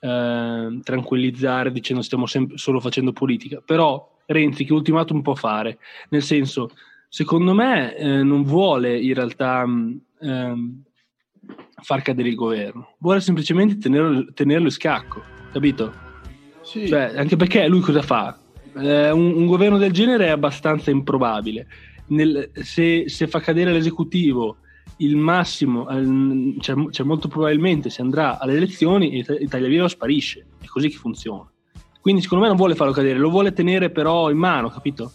eh, 0.00 0.78
tranquillizzare 0.82 1.72
dicendo 1.72 2.02
stiamo 2.02 2.26
sempre, 2.26 2.58
solo 2.58 2.80
facendo 2.80 3.12
politica, 3.12 3.62
però 3.64 4.14
Renzi 4.26 4.64
che 4.64 4.72
ultimatum 4.72 5.22
può 5.22 5.34
fare? 5.34 5.78
Nel 6.10 6.22
senso, 6.22 6.70
secondo 7.16 7.54
me 7.54 7.96
eh, 7.96 8.22
non 8.22 8.42
vuole 8.42 9.00
in 9.00 9.14
realtà 9.14 9.66
mm, 9.66 9.96
ehm, 10.20 10.82
far 11.80 12.02
cadere 12.02 12.28
il 12.28 12.34
governo, 12.34 12.96
vuole 12.98 13.20
semplicemente 13.20 13.78
tenerlo, 13.78 14.26
tenerlo 14.34 14.66
in 14.66 14.70
scacco, 14.70 15.22
capito? 15.50 15.94
Sì. 16.60 16.86
Cioè, 16.86 17.14
anche 17.16 17.36
perché 17.36 17.68
lui 17.68 17.80
cosa 17.80 18.02
fa? 18.02 18.38
Eh, 18.76 19.10
un, 19.12 19.32
un, 19.32 19.46
governo 19.46 19.78
del 19.78 19.92
genere 19.92 20.26
è 20.26 20.28
abbastanza 20.28 20.90
improbabile. 20.90 21.66
Nel, 22.08 22.50
se, 22.52 23.04
se, 23.08 23.26
fa 23.28 23.40
cadere 23.40 23.72
l'esecutivo 23.72 24.58
il 24.98 25.16
massimo, 25.16 25.86
cioè, 26.60 26.90
cioè, 26.90 27.06
molto 27.06 27.28
probabilmente 27.28 27.88
si 27.88 28.02
andrà 28.02 28.38
alle 28.38 28.56
elezioni 28.56 29.24
e 29.24 29.38
Italia 29.40 29.68
Viva 29.68 29.88
sparisce. 29.88 30.44
È 30.60 30.66
così 30.66 30.90
che 30.90 30.96
funziona. 30.98 31.50
Quindi 31.98 32.20
secondo 32.20 32.44
me 32.44 32.50
non 32.50 32.58
vuole 32.58 32.74
farlo 32.74 32.92
cadere, 32.92 33.18
lo 33.18 33.30
vuole 33.30 33.54
tenere 33.54 33.88
però 33.88 34.28
in 34.28 34.36
mano, 34.36 34.68
capito? 34.68 35.12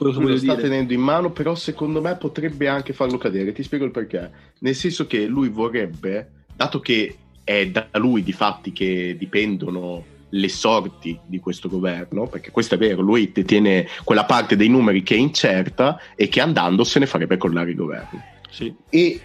Quello 0.00 0.18
che 0.18 0.24
lo 0.24 0.36
sta 0.38 0.54
dire. 0.54 0.68
tenendo 0.68 0.94
in 0.94 1.00
mano, 1.00 1.30
però 1.30 1.54
secondo 1.54 2.00
me 2.00 2.16
potrebbe 2.16 2.68
anche 2.68 2.94
farlo 2.94 3.18
cadere. 3.18 3.52
Ti 3.52 3.62
spiego 3.62 3.84
il 3.84 3.90
perché. 3.90 4.30
Nel 4.60 4.74
senso 4.74 5.06
che 5.06 5.26
lui 5.26 5.50
vorrebbe, 5.50 6.30
dato 6.56 6.80
che 6.80 7.16
è 7.44 7.66
da 7.66 7.86
lui 7.98 8.22
di 8.22 8.32
fatti 8.32 8.72
che 8.72 9.14
dipendono 9.18 10.02
le 10.30 10.48
sorti 10.48 11.18
di 11.26 11.38
questo 11.38 11.68
governo, 11.68 12.28
perché 12.28 12.50
questo 12.50 12.76
è 12.76 12.78
vero, 12.78 13.02
lui 13.02 13.30
detiene 13.30 13.86
quella 14.02 14.24
parte 14.24 14.56
dei 14.56 14.68
numeri 14.68 15.02
che 15.02 15.16
è 15.16 15.18
incerta 15.18 16.00
e 16.14 16.28
che 16.28 16.40
andando 16.40 16.82
se 16.82 16.98
ne 16.98 17.06
farebbe 17.06 17.36
collare 17.36 17.68
il 17.68 17.76
governo. 17.76 18.22
Sì. 18.48 18.74
E 18.88 19.20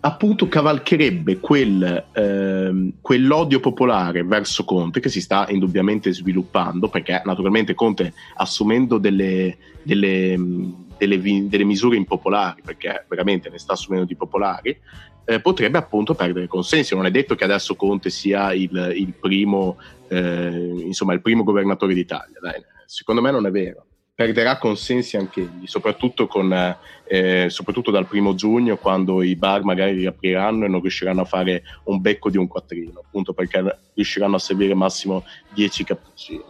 appunto 0.00 0.48
cavalcherebbe 0.48 1.38
quel, 1.40 2.06
ehm, 2.12 2.94
quell'odio 3.00 3.58
popolare 3.60 4.22
verso 4.22 4.64
Conte 4.64 5.00
che 5.00 5.08
si 5.08 5.20
sta 5.20 5.46
indubbiamente 5.48 6.12
sviluppando 6.12 6.88
perché 6.88 7.22
naturalmente 7.24 7.74
Conte 7.74 8.12
assumendo 8.36 8.98
delle, 8.98 9.56
delle, 9.82 10.36
delle, 10.98 11.48
delle 11.48 11.64
misure 11.64 11.96
impopolari 11.96 12.60
perché 12.62 13.06
veramente 13.08 13.48
ne 13.48 13.58
sta 13.58 13.72
assumendo 13.72 14.06
di 14.06 14.14
popolari 14.14 14.78
eh, 15.24 15.40
potrebbe 15.40 15.78
appunto 15.78 16.14
perdere 16.14 16.48
consensi. 16.48 16.94
Non 16.94 17.06
è 17.06 17.10
detto 17.10 17.34
che 17.34 17.44
adesso 17.44 17.74
Conte 17.74 18.10
sia 18.10 18.52
il, 18.52 18.92
il 18.94 19.14
primo 19.18 19.78
eh, 20.08 20.82
insomma 20.84 21.14
il 21.14 21.22
primo 21.22 21.44
governatore 21.44 21.94
d'Italia 21.94 22.38
Dai, 22.42 22.62
secondo 22.84 23.22
me 23.22 23.30
non 23.30 23.46
è 23.46 23.50
vero 23.50 23.86
perderà 24.14 24.58
consensi 24.58 25.16
anche 25.16 25.40
egli, 25.40 25.66
soprattutto, 25.66 26.26
con, 26.28 26.76
eh, 27.04 27.46
soprattutto, 27.48 27.90
dal 27.90 28.06
primo 28.06 28.34
giugno 28.34 28.76
quando 28.76 29.22
i 29.22 29.34
bar 29.34 29.64
magari 29.64 29.92
riapriranno 29.96 30.64
e 30.64 30.68
non 30.68 30.80
riusciranno 30.80 31.22
a 31.22 31.24
fare 31.24 31.64
un 31.84 32.00
becco 32.00 32.30
di 32.30 32.36
un 32.36 32.46
quattrino, 32.46 33.02
appunto 33.04 33.32
perché 33.32 33.78
riusciranno 33.92 34.36
a 34.36 34.38
servire 34.38 34.74
massimo 34.74 35.24
10 35.52 35.84
cappuccini. 35.84 36.42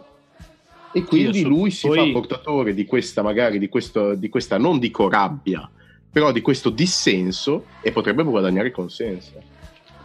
E 0.91 1.03
quindi 1.03 1.41
so, 1.41 1.47
lui 1.47 1.71
si 1.71 1.87
poi... 1.87 1.97
fa 1.97 2.19
portatore 2.19 2.73
di 2.73 2.85
questa, 2.85 3.23
magari 3.23 3.57
di, 3.57 3.67
questo, 3.67 4.13
di 4.13 4.29
questa, 4.29 4.57
non 4.57 4.77
dico 4.77 5.09
rabbia, 5.09 5.67
però 6.11 6.31
di 6.31 6.41
questo 6.41 6.69
dissenso 6.69 7.65
e 7.81 7.91
potrebbe 7.91 8.23
guadagnare 8.23 8.71
consenso. 8.71 9.41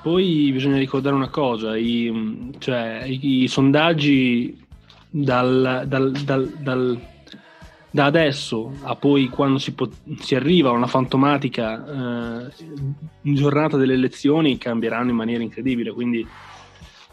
Poi 0.02 0.50
bisogna 0.50 0.78
ricordare 0.78 1.14
una 1.14 1.28
cosa, 1.28 1.76
i, 1.76 2.50
cioè, 2.58 3.02
i, 3.04 3.42
i 3.42 3.48
sondaggi 3.48 4.66
dal, 5.10 5.84
dal, 5.86 6.10
dal, 6.12 6.48
dal 6.58 7.00
da 7.90 8.04
adesso 8.04 8.72
a 8.82 8.94
poi 8.94 9.28
quando 9.28 9.58
si, 9.58 9.72
po- 9.72 9.90
si 10.20 10.34
arriva 10.34 10.70
a 10.70 10.72
una 10.72 10.86
fantomatica 10.86 12.46
eh, 12.46 12.52
giornata 13.22 13.76
delle 13.76 13.94
elezioni 13.94 14.58
cambieranno 14.58 15.10
in 15.10 15.16
maniera 15.16 15.42
incredibile 15.42 15.90
quindi 15.92 16.26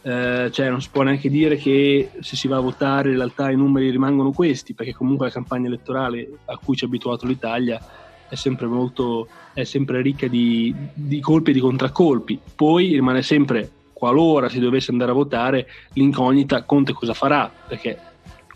eh, 0.04 0.50
cioè 0.52 0.70
non 0.70 0.82
si 0.82 0.90
può 0.92 1.02
neanche 1.02 1.30
dire 1.30 1.58
che 1.58 2.12
se 2.20 2.36
si 2.36 2.48
va 2.48 2.58
a 2.58 2.62
votare 2.62 3.10
in 3.10 3.16
realtà 3.16 3.50
i 3.50 3.56
numeri 3.56 3.90
rimangono 3.90 4.32
questi 4.32 4.74
perché 4.74 4.94
comunque 4.94 5.28
la 5.28 5.34
campagna 5.34 5.68
elettorale 5.68 6.30
a 6.46 6.58
cui 6.58 6.76
ci 6.76 6.84
ha 6.84 6.88
abituato 6.88 7.26
l'Italia 7.26 7.82
è 8.30 8.36
sempre 8.36 8.68
molto 8.68 9.28
è 9.54 9.64
sempre 9.64 10.02
ricca 10.02 10.28
di, 10.28 10.74
di 10.94 11.20
colpi 11.20 11.50
e 11.50 11.54
di 11.54 11.60
contraccolpi. 11.60 12.40
Poi 12.56 12.92
rimane 12.92 13.24
sempre 13.24 13.72
qualora 13.92 14.50
si 14.50 14.60
dovesse 14.60 14.92
andare 14.92 15.10
a 15.10 15.16
votare 15.16 15.68
l'incognita 15.94 16.62
Conte 16.62 16.94
cosa 16.94 17.16
farà 17.16 17.52
perché 17.68 18.00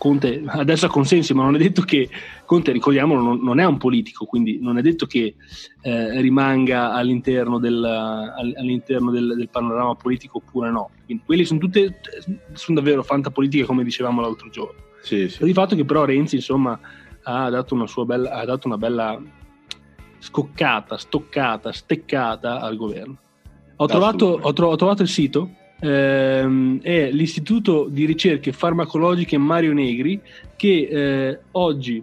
Conte 0.01 0.41
adesso 0.47 0.87
ha 0.87 0.89
consensi, 0.89 1.31
ma 1.35 1.43
non 1.43 1.53
è 1.53 1.59
detto 1.59 1.83
che 1.83 2.09
Conte, 2.43 2.71
ricordiamolo, 2.71 3.21
non, 3.21 3.39
non 3.43 3.59
è 3.59 3.65
un 3.65 3.77
politico, 3.77 4.25
quindi 4.25 4.57
non 4.59 4.79
è 4.79 4.81
detto 4.81 5.05
che 5.05 5.35
eh, 5.79 6.21
rimanga 6.21 6.91
all'interno, 6.93 7.59
del, 7.59 7.83
all'interno 7.83 9.11
del, 9.11 9.35
del, 9.37 9.49
panorama 9.49 9.93
politico 9.93 10.37
oppure 10.37 10.71
no. 10.71 10.89
Quindi 11.05 11.21
quelli 11.23 11.45
sono 11.45 11.59
tutte 11.59 11.99
sono 12.53 12.79
davvero 12.79 13.03
fantapolitiche, 13.03 13.63
come 13.63 13.83
dicevamo 13.83 14.21
l'altro 14.21 14.49
giorno. 14.49 14.81
Sì, 15.03 15.29
sì. 15.29 15.43
Di 15.43 15.53
fatto 15.53 15.75
che 15.75 15.85
però 15.85 16.03
Renzi, 16.03 16.37
insomma, 16.37 16.79
ha 17.21 17.49
dato 17.51 17.75
una, 17.75 17.85
sua 17.85 18.03
bella, 18.03 18.31
ha 18.31 18.45
dato 18.45 18.65
una 18.65 18.77
bella 18.77 19.21
scoccata, 20.17 20.97
stoccata, 20.97 21.71
steccata 21.71 22.59
al 22.59 22.75
governo. 22.75 23.17
Ho 23.75 23.85
trovato, 23.85 24.39
ho, 24.41 24.51
tro- 24.51 24.69
ho 24.69 24.75
trovato 24.75 25.03
il 25.03 25.09
sito 25.09 25.57
ehm, 25.81 26.81
è 26.81 27.09
l'Istituto 27.11 27.87
di 27.89 28.05
Ricerche 28.05 28.51
Farmacologiche 28.51 29.37
Mario 29.37 29.73
Negri 29.73 30.21
che 30.55 30.87
eh, 30.89 31.39
oggi, 31.51 32.01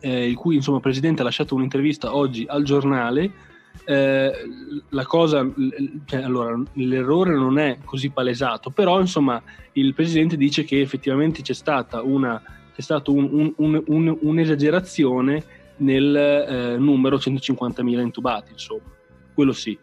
eh, 0.00 0.28
il 0.28 0.36
cui 0.36 0.56
insomma, 0.56 0.80
presidente 0.80 1.22
ha 1.22 1.24
lasciato 1.24 1.54
un'intervista 1.54 2.14
oggi 2.14 2.44
al 2.46 2.62
giornale, 2.62 3.44
eh, 3.84 4.32
la 4.90 5.06
cosa, 5.06 5.48
cioè, 6.04 6.22
allora, 6.22 6.60
l'errore 6.74 7.34
non 7.34 7.58
è 7.58 7.78
così 7.84 8.10
palesato, 8.10 8.70
però 8.70 9.00
insomma 9.00 9.42
il 9.72 9.94
presidente 9.94 10.36
dice 10.36 10.64
che 10.64 10.80
effettivamente 10.80 11.42
c'è 11.42 11.54
stata 11.54 12.02
una, 12.02 12.40
c'è 12.74 12.80
stato 12.80 13.12
un, 13.12 13.52
un, 13.56 13.82
un, 13.86 14.18
un'esagerazione 14.20 15.44
nel 15.78 16.16
eh, 16.16 16.76
numero 16.78 17.16
150.000 17.16 18.00
intubati, 18.00 18.52
insomma, 18.52 18.82
quello 19.34 19.52
sì 19.52 19.78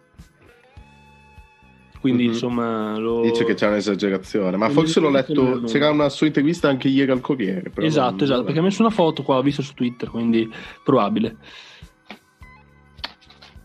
quindi 2.03 2.23
mm-hmm. 2.23 2.33
insomma 2.33 2.97
lo... 2.97 3.21
dice 3.21 3.45
che 3.45 3.53
c'è 3.53 3.67
un'esagerazione 3.67 4.57
ma 4.57 4.67
forse 4.67 4.99
l'ho 4.99 5.09
letto 5.09 5.61
c'era 5.61 5.89
una 5.89 6.09
sua 6.09 6.27
intervista 6.27 6.67
anche 6.67 6.89
ieri 6.89 7.11
al 7.11 7.21
Corriere 7.21 7.71
esatto 7.77 8.25
esatto 8.25 8.43
perché 8.43 8.59
ha 8.59 8.61
messo 8.61 8.81
una 8.81 8.91
foto 8.91 9.23
qua 9.23 9.35
l'ho 9.35 9.41
vista 9.41 9.61
su 9.61 9.73
Twitter 9.73 10.09
quindi 10.09 10.51
probabile. 10.83 11.37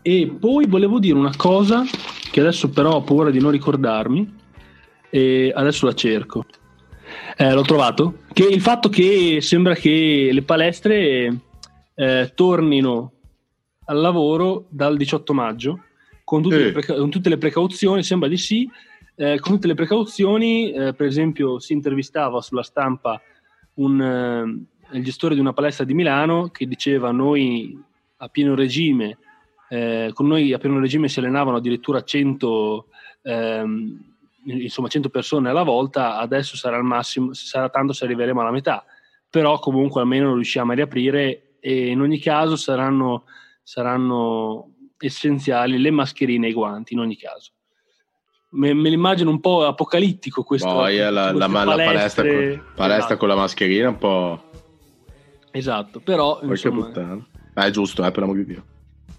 E 0.01 0.33
poi 0.39 0.65
volevo 0.65 0.99
dire 0.99 1.17
una 1.17 1.33
cosa 1.35 1.83
che 2.31 2.39
adesso 2.39 2.69
però 2.69 2.95
ho 2.95 3.01
paura 3.01 3.29
di 3.29 3.39
non 3.39 3.51
ricordarmi 3.51 4.35
e 5.09 5.51
adesso 5.53 5.85
la 5.85 5.93
cerco. 5.93 6.45
Eh, 7.35 7.53
l'ho 7.53 7.63
trovato? 7.63 8.19
Che 8.31 8.43
il 8.43 8.61
fatto 8.61 8.89
che 8.89 9.39
sembra 9.41 9.73
che 9.73 10.29
le 10.31 10.41
palestre 10.43 11.39
eh, 11.95 12.31
tornino 12.33 13.11
al 13.85 13.99
lavoro 13.99 14.65
dal 14.69 14.95
18 14.95 15.33
maggio 15.33 15.83
con 16.29 16.43
tutte, 16.43 16.57
eh. 16.57 16.63
le, 16.65 16.71
preca- 16.71 16.93
con 16.93 17.09
tutte 17.09 17.29
le, 17.29 17.39
precauzioni, 17.39 18.03
sembra 18.03 18.29
di 18.29 18.37
sì, 18.37 18.69
eh, 19.15 19.39
con 19.39 19.53
tutte 19.53 19.65
le 19.65 19.73
precauzioni, 19.73 20.71
eh, 20.71 20.93
per 20.93 21.07
esempio 21.07 21.57
si 21.57 21.73
intervistava 21.73 22.39
sulla 22.39 22.61
stampa 22.61 23.19
un, 23.75 23.99
eh, 23.99 24.95
il 24.95 25.03
gestore 25.03 25.33
di 25.33 25.39
una 25.39 25.53
palestra 25.53 25.85
di 25.85 25.95
Milano 25.95 26.49
che 26.49 26.67
diceva 26.67 27.09
noi 27.09 27.75
a 28.17 28.27
pieno 28.27 28.53
regime, 28.53 29.17
eh, 29.69 30.11
con 30.13 30.27
noi 30.27 30.53
a 30.53 30.59
pieno 30.59 30.79
regime 30.79 31.07
si 31.07 31.17
allenavano 31.17 31.57
addirittura 31.57 32.03
100, 32.03 32.85
ehm, 33.23 33.99
insomma 34.45 34.87
100 34.87 35.09
persone 35.09 35.49
alla 35.49 35.63
volta, 35.63 36.19
adesso 36.19 36.55
sarà 36.57 36.75
al 36.77 36.83
massimo, 36.83 37.33
sarà 37.33 37.69
tanto 37.69 37.91
se 37.91 38.05
arriveremo 38.05 38.39
alla 38.39 38.51
metà, 38.51 38.85
però 39.27 39.57
comunque 39.57 40.01
almeno 40.01 40.35
riusciamo 40.35 40.73
a 40.73 40.75
riaprire 40.75 41.55
e 41.59 41.87
in 41.87 42.01
ogni 42.01 42.19
caso 42.19 42.55
saranno, 42.55 43.23
saranno 43.63 44.75
essenziali, 45.07 45.77
le 45.77 45.91
mascherine 45.91 46.47
e 46.47 46.49
i 46.49 46.53
guanti 46.53 46.93
in 46.93 46.99
ogni 46.99 47.17
caso. 47.17 47.51
Me, 48.51 48.73
me 48.73 48.89
l'immagino 48.89 49.29
un 49.29 49.39
po' 49.39 49.65
apocalittico 49.65 50.43
questo. 50.43 50.67
Poi 50.67 50.97
la, 50.97 51.09
la, 51.09 51.31
la, 51.31 51.47
palestra, 51.47 52.23
con, 52.23 52.63
palestra 52.75 52.97
esatto. 52.97 53.17
con 53.17 53.27
la 53.27 53.35
mascherina 53.35 53.89
un 53.89 53.97
po'... 53.97 54.43
Esatto, 55.51 55.99
però... 55.99 56.39
Insomma... 56.43 56.91
Ah, 57.53 57.65
è 57.65 57.69
giusto, 57.71 58.05
eh, 58.05 58.11
per 58.11 58.21
l'amor 58.21 58.37
di 58.37 58.45
Dio. 58.45 58.63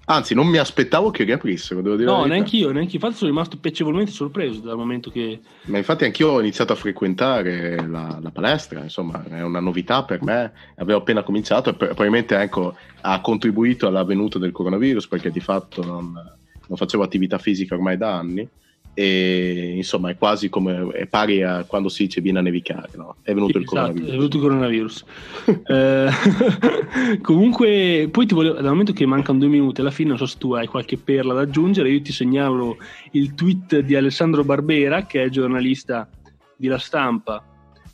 Anzi, 0.07 0.35
non 0.35 0.49
mi 0.49 0.59
aspettavo 0.59 1.11
che 1.11 1.23
riaprissero, 1.23 1.83
devo 1.83 1.95
dire. 1.95 2.11
No, 2.11 2.25
neanche 2.25 2.57
io, 2.57 2.73
neanche 2.73 2.97
Infatti 2.97 3.15
sono 3.15 3.31
rimasto 3.31 3.59
piacevolmente 3.59 4.11
sorpreso 4.11 4.61
dal 4.61 4.77
momento 4.77 5.11
che... 5.11 5.41
Ma 5.67 5.79
infatti 5.79 6.05
anch'io 6.05 6.31
ho 6.31 6.41
iniziato 6.41 6.73
a 6.73 6.77
frequentare 6.77 7.87
la, 7.87 8.19
la 8.21 8.31
palestra, 8.31 8.83
insomma, 8.83 9.25
è 9.25 9.43
una 9.43 9.61
novità 9.61 10.03
per 10.03 10.23
me. 10.23 10.53
Avevo 10.77 10.99
appena 10.99 11.23
cominciato 11.23 11.71
e 11.71 11.75
probabilmente 11.75 12.37
ecco, 12.37 12.75
ha 13.03 13.21
contribuito 13.21 13.87
alla 13.87 14.03
venuta 14.03 14.39
del 14.39 14.51
coronavirus 14.51 15.07
perché 15.07 15.31
di 15.31 15.41
fatto 15.41 15.85
non, 15.85 16.13
non 16.13 16.77
facevo 16.77 17.05
attività 17.05 17.39
fisica 17.39 17.75
ormai 17.75 17.97
da 17.97 18.17
anni 18.17 18.49
e 18.93 19.75
insomma 19.77 20.11
è 20.11 20.17
quasi 20.17 20.49
come 20.49 20.89
è 20.89 21.07
pari 21.07 21.43
a 21.43 21.65
quando 21.65 21.89
si 21.89 22.05
dice 22.05 22.21
viene 22.21 22.41
a 22.41 22.43
nevicare 22.43 22.91
no? 22.97 23.17
è 23.23 23.33
venuto 23.33 23.57
il 23.59 23.65
esatto, 23.65 23.77
coronavirus 23.77 24.09
è 24.09 24.13
venuto 24.13 24.37
il 24.37 24.43
coronavirus 24.43 25.05
eh, 25.67 27.19
comunque 27.23 28.09
poi 28.11 28.27
ti 28.27 28.35
volevo 28.35 28.55
dal 28.55 28.71
momento 28.71 28.93
che 28.93 29.07
mancano 29.07 29.39
due 29.39 29.49
minuti 29.49 29.81
alla 29.81 29.93
fine 29.93 30.09
non 30.09 30.19
so 30.19 30.27
se 30.27 30.37
tu 30.39 30.53
hai 30.55 30.67
qualche 30.67 30.97
perla 30.97 31.35
da 31.35 31.43
aggiungere 31.43 31.91
io 31.91 32.03
ti 32.03 32.13
segnalo 32.13 32.79
il 33.13 33.35
tweet 33.35 33.79
di 33.79 33.95
Alessandro 33.95 34.43
Barbera 34.45 35.07
che 35.07 35.23
è 35.23 35.29
giornalista 35.29 36.09
di 36.57 36.67
La 36.67 36.79
Stampa 36.79 37.45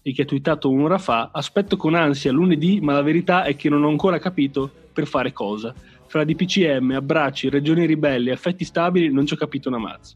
e 0.02 0.12
che 0.12 0.22
ha 0.22 0.26
twittato 0.26 0.70
un'ora 0.70 0.98
fa 0.98 1.30
aspetto 1.32 1.76
con 1.76 1.94
ansia 1.94 2.32
lunedì 2.32 2.80
ma 2.80 2.94
la 2.94 3.02
verità 3.02 3.44
è 3.44 3.54
che 3.54 3.68
non 3.68 3.84
ho 3.84 3.88
ancora 3.88 4.18
capito 4.18 4.70
per 4.92 5.06
fare 5.06 5.32
cosa 5.32 5.74
fra 6.08 6.24
DPCM, 6.24 6.92
abbracci, 6.92 7.48
regioni 7.48 7.84
ribelli, 7.84 8.30
effetti 8.30 8.64
stabili, 8.64 9.12
non 9.12 9.26
ci 9.26 9.34
ho 9.34 9.36
capito 9.36 9.68
una 9.68 9.78
mazza. 9.78 10.14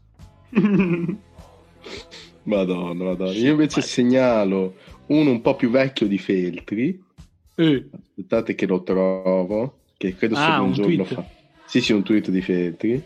Madonna, 2.43 3.03
madonna. 3.03 3.31
Io 3.31 3.51
invece 3.51 3.81
segnalo 3.81 4.75
uno 5.07 5.29
un 5.29 5.41
po' 5.41 5.55
più 5.55 5.69
vecchio 5.69 6.07
di 6.07 6.17
Feltri. 6.17 7.03
Eh. 7.55 7.89
Aspettate 7.91 8.55
che 8.55 8.65
lo 8.65 8.83
trovo, 8.83 9.79
che 9.97 10.15
credo 10.15 10.35
ah, 10.35 10.39
sia 10.39 10.61
un, 10.61 10.67
un 10.67 10.73
giorno 10.73 11.03
tweet. 11.03 11.13
fa. 11.13 11.25
Sì, 11.65 11.81
sì, 11.81 11.93
un 11.93 12.03
tweet 12.03 12.29
di 12.29 12.41
Feltri. 12.41 13.03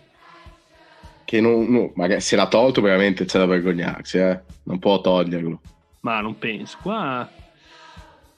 Che 1.26 1.42
non, 1.42 1.66
no, 1.68 1.92
magari 1.96 2.22
se 2.22 2.36
l'ha 2.36 2.48
tolto 2.48 2.82
veramente 2.82 3.26
c'è 3.26 3.40
da 3.40 3.46
vergognarsi, 3.46 4.18
eh. 4.18 4.42
Non 4.64 4.80
può 4.80 5.02
toglierlo. 5.02 5.60
Ma 6.02 6.22
non 6.22 6.38
penso. 6.38 6.78
Qua 6.82 7.28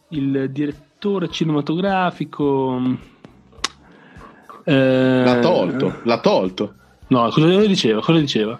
il 0.09 0.49
direttore 0.51 1.29
cinematografico... 1.29 2.81
Eh... 4.63 5.23
L'ha 5.23 5.39
tolto, 5.39 5.99
l'ha 6.03 6.19
tolto. 6.19 6.75
No, 7.07 7.29
cosa 7.29 7.65
diceva? 7.65 8.01
Cosa 8.01 8.19
diceva? 8.19 8.59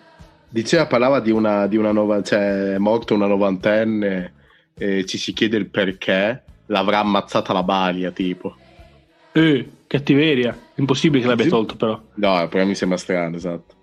Diceva, 0.50 0.88
parlava 0.88 1.20
di 1.20 1.32
una, 1.32 1.68
di 1.68 1.78
una 1.78 1.92
nuova, 1.92 2.22
cioè 2.24 2.74
è 2.74 2.78
morta 2.78 3.14
una 3.14 3.28
novantenne 3.28 4.34
e 4.78 5.06
ci 5.06 5.18
si 5.18 5.34
chiede 5.34 5.58
il 5.58 5.68
perché 5.68 6.44
l'avrà 6.68 7.00
ammazzata 7.00 7.54
la 7.54 7.64
balia, 7.64 8.12
tipo. 8.12 8.56
Eh, 9.34 9.70
cattiveria. 9.88 10.58
Impossibile 10.76 11.22
che 11.22 11.28
l'abbia 11.28 11.48
tolto, 11.48 11.76
però. 11.76 12.02
No, 12.16 12.48
però 12.48 12.66
mi 12.66 12.76
sembra 12.76 12.98
strano, 12.98 13.36
esatto. 13.36 13.76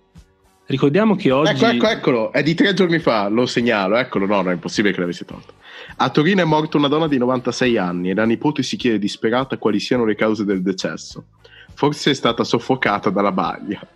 Ricordiamo 0.66 1.14
che 1.14 1.30
oggi. 1.30 1.52
Ecco, 1.52 1.66
ecco, 1.66 1.88
eccolo, 1.88 2.32
è 2.32 2.42
di 2.42 2.54
tre 2.54 2.72
giorni 2.72 2.98
fa, 2.98 3.28
lo 3.28 3.44
segnalo, 3.44 3.96
eccolo, 3.96 4.24
no, 4.24 4.40
no, 4.40 4.50
è 4.50 4.54
impossibile 4.54 4.94
che 4.94 5.00
l'avesse 5.00 5.26
tolto. 5.26 5.54
A 5.96 6.08
Torino 6.08 6.40
è 6.40 6.44
morta 6.44 6.78
una 6.78 6.88
donna 6.88 7.06
di 7.06 7.18
96 7.18 7.76
anni 7.76 8.10
e 8.10 8.14
la 8.14 8.24
nipote 8.24 8.62
si 8.62 8.76
chiede 8.76 8.98
disperata 8.98 9.58
quali 9.58 9.78
siano 9.78 10.06
le 10.06 10.14
cause 10.14 10.44
del 10.44 10.62
decesso. 10.62 11.26
Forse 11.74 12.12
è 12.12 12.14
stata 12.14 12.44
soffocata 12.44 13.10
dalla 13.10 13.32
baglia. 13.32 13.86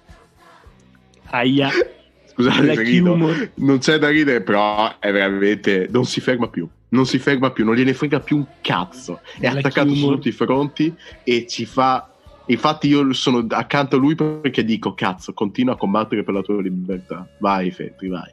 Aia. 1.31 1.71
Scusate, 2.39 2.83
rido. 2.83 3.17
non 3.55 3.79
c'è 3.79 3.99
da 3.99 4.09
ridere, 4.09 4.43
però 4.43 4.97
è 5.01 5.11
veramente. 5.11 5.89
Non 5.91 6.05
si 6.05 6.21
ferma 6.21 6.47
più. 6.47 6.69
Non 6.91 7.05
si 7.05 7.19
ferma 7.19 7.51
più, 7.51 7.65
non 7.65 7.75
gliene 7.75 7.93
frega 7.93 8.21
più 8.21 8.37
un 8.37 8.47
cazzo. 8.61 9.21
È 9.35 9.41
Black 9.41 9.59
attaccato 9.59 9.89
humor. 9.89 9.99
su 9.99 10.09
tutti 10.11 10.29
i 10.29 10.33
fronti 10.33 10.95
e 11.25 11.47
ci 11.49 11.67
fa. 11.67 12.09
Infatti, 12.47 12.87
io 12.87 13.13
sono 13.13 13.45
accanto 13.51 13.97
a 13.97 13.99
lui 13.99 14.15
perché 14.15 14.65
dico: 14.65 14.95
Cazzo, 14.95 15.33
continua 15.35 15.75
a 15.75 15.77
combattere 15.77 16.23
per 16.23 16.33
la 16.33 16.43
tua 16.43 16.63
libertà. 16.63 17.29
Vai, 17.41 17.73
Fetri, 17.73 18.07
vai. 18.07 18.31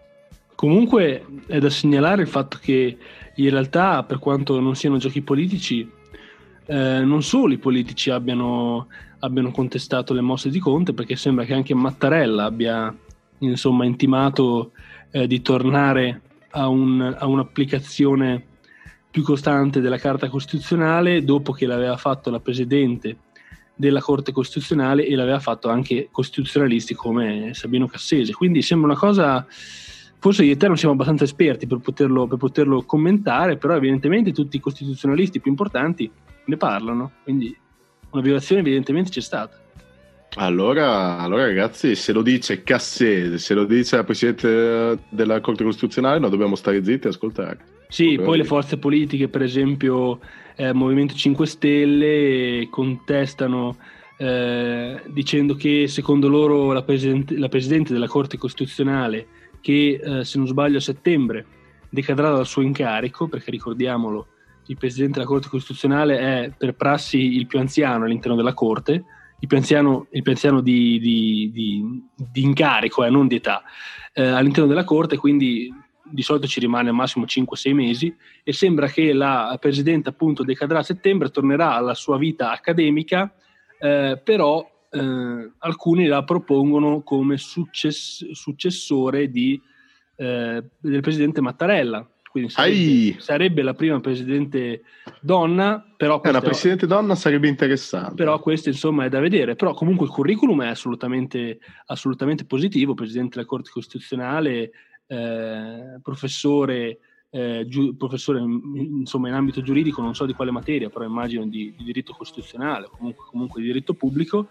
Comunque, 0.53 1.25
è 1.47 1.57
da 1.57 1.69
segnalare 1.71 2.21
il 2.21 2.27
fatto 2.27 2.59
che 2.61 2.97
in 3.33 3.49
realtà, 3.49 4.03
per 4.03 4.19
quanto 4.19 4.59
non 4.59 4.75
siano 4.75 4.97
giochi 4.97 5.21
politici, 5.21 5.89
eh, 6.67 7.01
non 7.03 7.23
solo 7.23 7.53
i 7.53 7.57
politici 7.57 8.11
abbiano, 8.11 8.87
abbiano 9.19 9.51
contestato 9.51 10.13
le 10.13 10.21
mosse 10.21 10.49
di 10.49 10.59
Conte, 10.59 10.93
perché 10.93 11.15
sembra 11.15 11.43
che 11.43 11.53
anche 11.53 11.73
Mattarella 11.73 12.45
abbia 12.45 12.95
insomma, 13.39 13.85
intimato 13.85 14.71
eh, 15.11 15.27
di 15.27 15.41
tornare 15.41 16.21
a, 16.51 16.67
un, 16.67 17.15
a, 17.17 17.25
un'applicazione 17.25 18.43
più 19.09 19.23
costante 19.23 19.79
della 19.79 19.97
Carta 19.97 20.29
Costituzionale 20.29 21.23
dopo 21.23 21.51
che 21.51 21.65
l'aveva 21.65 21.97
fatto 21.97 22.29
la 22.29 22.39
Presidente 22.39 23.17
della 23.75 24.01
Corte 24.01 24.31
Costituzionale 24.31 25.05
e 25.05 25.15
l'aveva 25.15 25.39
fatto 25.39 25.69
anche 25.69 26.07
costituzionalisti 26.11 26.93
come 26.93 27.53
Sabino 27.53 27.87
Cassese. 27.87 28.33
Quindi 28.33 28.61
sembra 28.61 28.91
una 28.91 28.99
cosa, 28.99 29.45
forse 30.19 30.43
io 30.43 30.53
e 30.53 30.57
te 30.57 30.67
non 30.67 30.77
siamo 30.77 30.93
abbastanza 30.93 31.25
esperti 31.25 31.67
per 31.67 31.79
poterlo, 31.79 32.27
per 32.27 32.37
poterlo 32.37 32.83
commentare, 32.83 33.57
però 33.57 33.75
evidentemente 33.75 34.31
tutti 34.31 34.57
i 34.57 34.61
costituzionalisti 34.61 35.41
più 35.41 35.51
importanti 35.51 36.09
ne 36.45 36.57
parlano, 36.57 37.11
quindi 37.23 37.55
una 38.11 38.21
violazione 38.21 38.61
evidentemente 38.61 39.11
c'è 39.11 39.21
stata. 39.21 39.63
Allora, 40.37 41.17
allora, 41.19 41.45
ragazzi, 41.45 41.95
se 41.95 42.11
lo 42.11 42.21
dice 42.21 42.63
Cassese, 42.63 43.37
se 43.37 43.53
lo 43.53 43.63
dice 43.63 43.95
la 43.95 44.03
Presidente 44.03 44.99
della 45.09 45.39
Corte 45.39 45.63
Costituzionale, 45.63 46.19
noi 46.19 46.29
dobbiamo 46.29 46.55
stare 46.55 46.83
zitti 46.83 47.07
e 47.07 47.09
ascoltare. 47.09 47.57
Sì, 47.87 48.19
poi 48.21 48.37
le 48.37 48.43
forze 48.43 48.77
politiche, 48.77 49.29
per 49.29 49.41
esempio 49.41 50.19
eh, 50.55 50.73
Movimento 50.73 51.13
5 51.13 51.45
Stelle, 51.45 52.67
contestano 52.69 53.77
eh, 54.17 55.01
dicendo 55.07 55.55
che 55.55 55.87
secondo 55.87 56.27
loro 56.27 56.73
la, 56.73 56.83
presidente, 56.83 57.37
la 57.37 57.49
Presidente 57.49 57.93
della 57.93 58.07
Corte 58.07 58.37
Costituzionale, 58.37 59.27
che 59.61 60.01
eh, 60.03 60.25
se 60.25 60.37
non 60.37 60.47
sbaglio 60.47 60.77
a 60.77 60.81
settembre 60.81 61.45
decadrà 61.89 62.29
dal 62.31 62.45
suo 62.45 62.61
incarico, 62.61 63.27
perché 63.27 63.51
ricordiamolo, 63.51 64.27
il 64.65 64.77
Presidente 64.77 65.19
della 65.19 65.29
Corte 65.29 65.47
Costituzionale 65.47 66.17
è 66.17 66.51
per 66.57 66.73
prassi 66.73 67.35
il 67.35 67.45
più 67.45 67.59
anziano 67.59 68.03
all'interno 68.03 68.35
della 68.35 68.53
Corte, 68.53 69.03
il 69.39 69.47
anziano, 69.57 70.07
il 70.11 70.21
più 70.21 70.31
anziano 70.31 70.61
di, 70.61 70.99
di, 70.99 71.51
di, 71.53 72.03
di, 72.15 72.43
incarico, 72.43 73.03
eh, 73.03 73.09
non 73.09 73.27
di 73.27 73.35
età, 73.35 73.63
eh, 74.13 74.25
all'interno 74.25 74.67
della 74.67 74.83
Corte, 74.83 75.17
quindi 75.17 75.73
di 76.07 76.21
solito 76.21 76.47
ci 76.47 76.59
rimane 76.59 76.89
al 76.89 76.95
massimo 76.95 77.25
5-6 77.25 77.73
mesi 77.73 78.15
e 78.43 78.53
sembra 78.53 78.87
che 78.87 79.11
la 79.11 79.57
Presidente 79.59 80.09
appunto 80.09 80.43
decadrà 80.43 80.79
a 80.79 80.83
settembre, 80.83 81.31
tornerà 81.31 81.73
alla 81.73 81.95
sua 81.95 82.17
vita 82.17 82.51
accademica, 82.51 83.33
eh, 83.79 84.19
però 84.23 84.67
eh, 84.89 85.51
alcuni 85.57 86.05
la 86.05 86.23
propongono 86.23 87.01
come 87.01 87.37
success- 87.37 88.31
successore 88.31 89.29
di, 89.29 89.59
eh, 90.15 90.63
del 90.79 91.01
Presidente 91.01 91.41
Mattarella 91.41 92.07
quindi 92.35 92.51
sarebbe, 92.51 93.15
sarebbe, 93.21 93.61
la 93.61 93.73
prima 93.73 94.01
presidente 94.01 94.81
donna, 95.21 95.81
però... 95.95 96.19
Eh, 96.21 96.31
la 96.31 96.41
presidente 96.41 96.85
donna 96.85 97.15
sarebbe 97.15 97.47
interessante. 97.47 98.15
Però 98.15 98.37
questo 98.41 98.67
insomma 98.67 99.05
è 99.05 99.09
da 99.09 99.21
vedere, 99.21 99.55
però 99.55 99.73
comunque 99.73 100.05
il 100.05 100.11
curriculum 100.11 100.63
è 100.63 100.67
assolutamente, 100.67 101.59
assolutamente 101.85 102.43
positivo, 102.43 102.93
presidente 102.93 103.37
della 103.37 103.47
Corte 103.47 103.69
Costituzionale, 103.71 104.71
eh, 105.07 105.99
professore... 106.01 106.99
Eh, 107.35 107.65
giu- 107.67 107.97
professore 107.97 108.39
insomma 108.39 109.27
in 109.27 109.33
ambito 109.33 109.61
giuridico, 109.61 110.01
non 110.01 110.15
so 110.15 110.25
di 110.25 110.31
quale 110.33 110.51
materia, 110.51 110.89
però 110.89 111.03
immagino 111.03 111.45
di, 111.45 111.73
di 111.77 111.83
diritto 111.83 112.13
costituzionale, 112.13 112.87
comunque, 112.89 113.25
comunque 113.29 113.59
di 113.59 113.67
diritto 113.67 113.93
pubblico, 113.93 114.47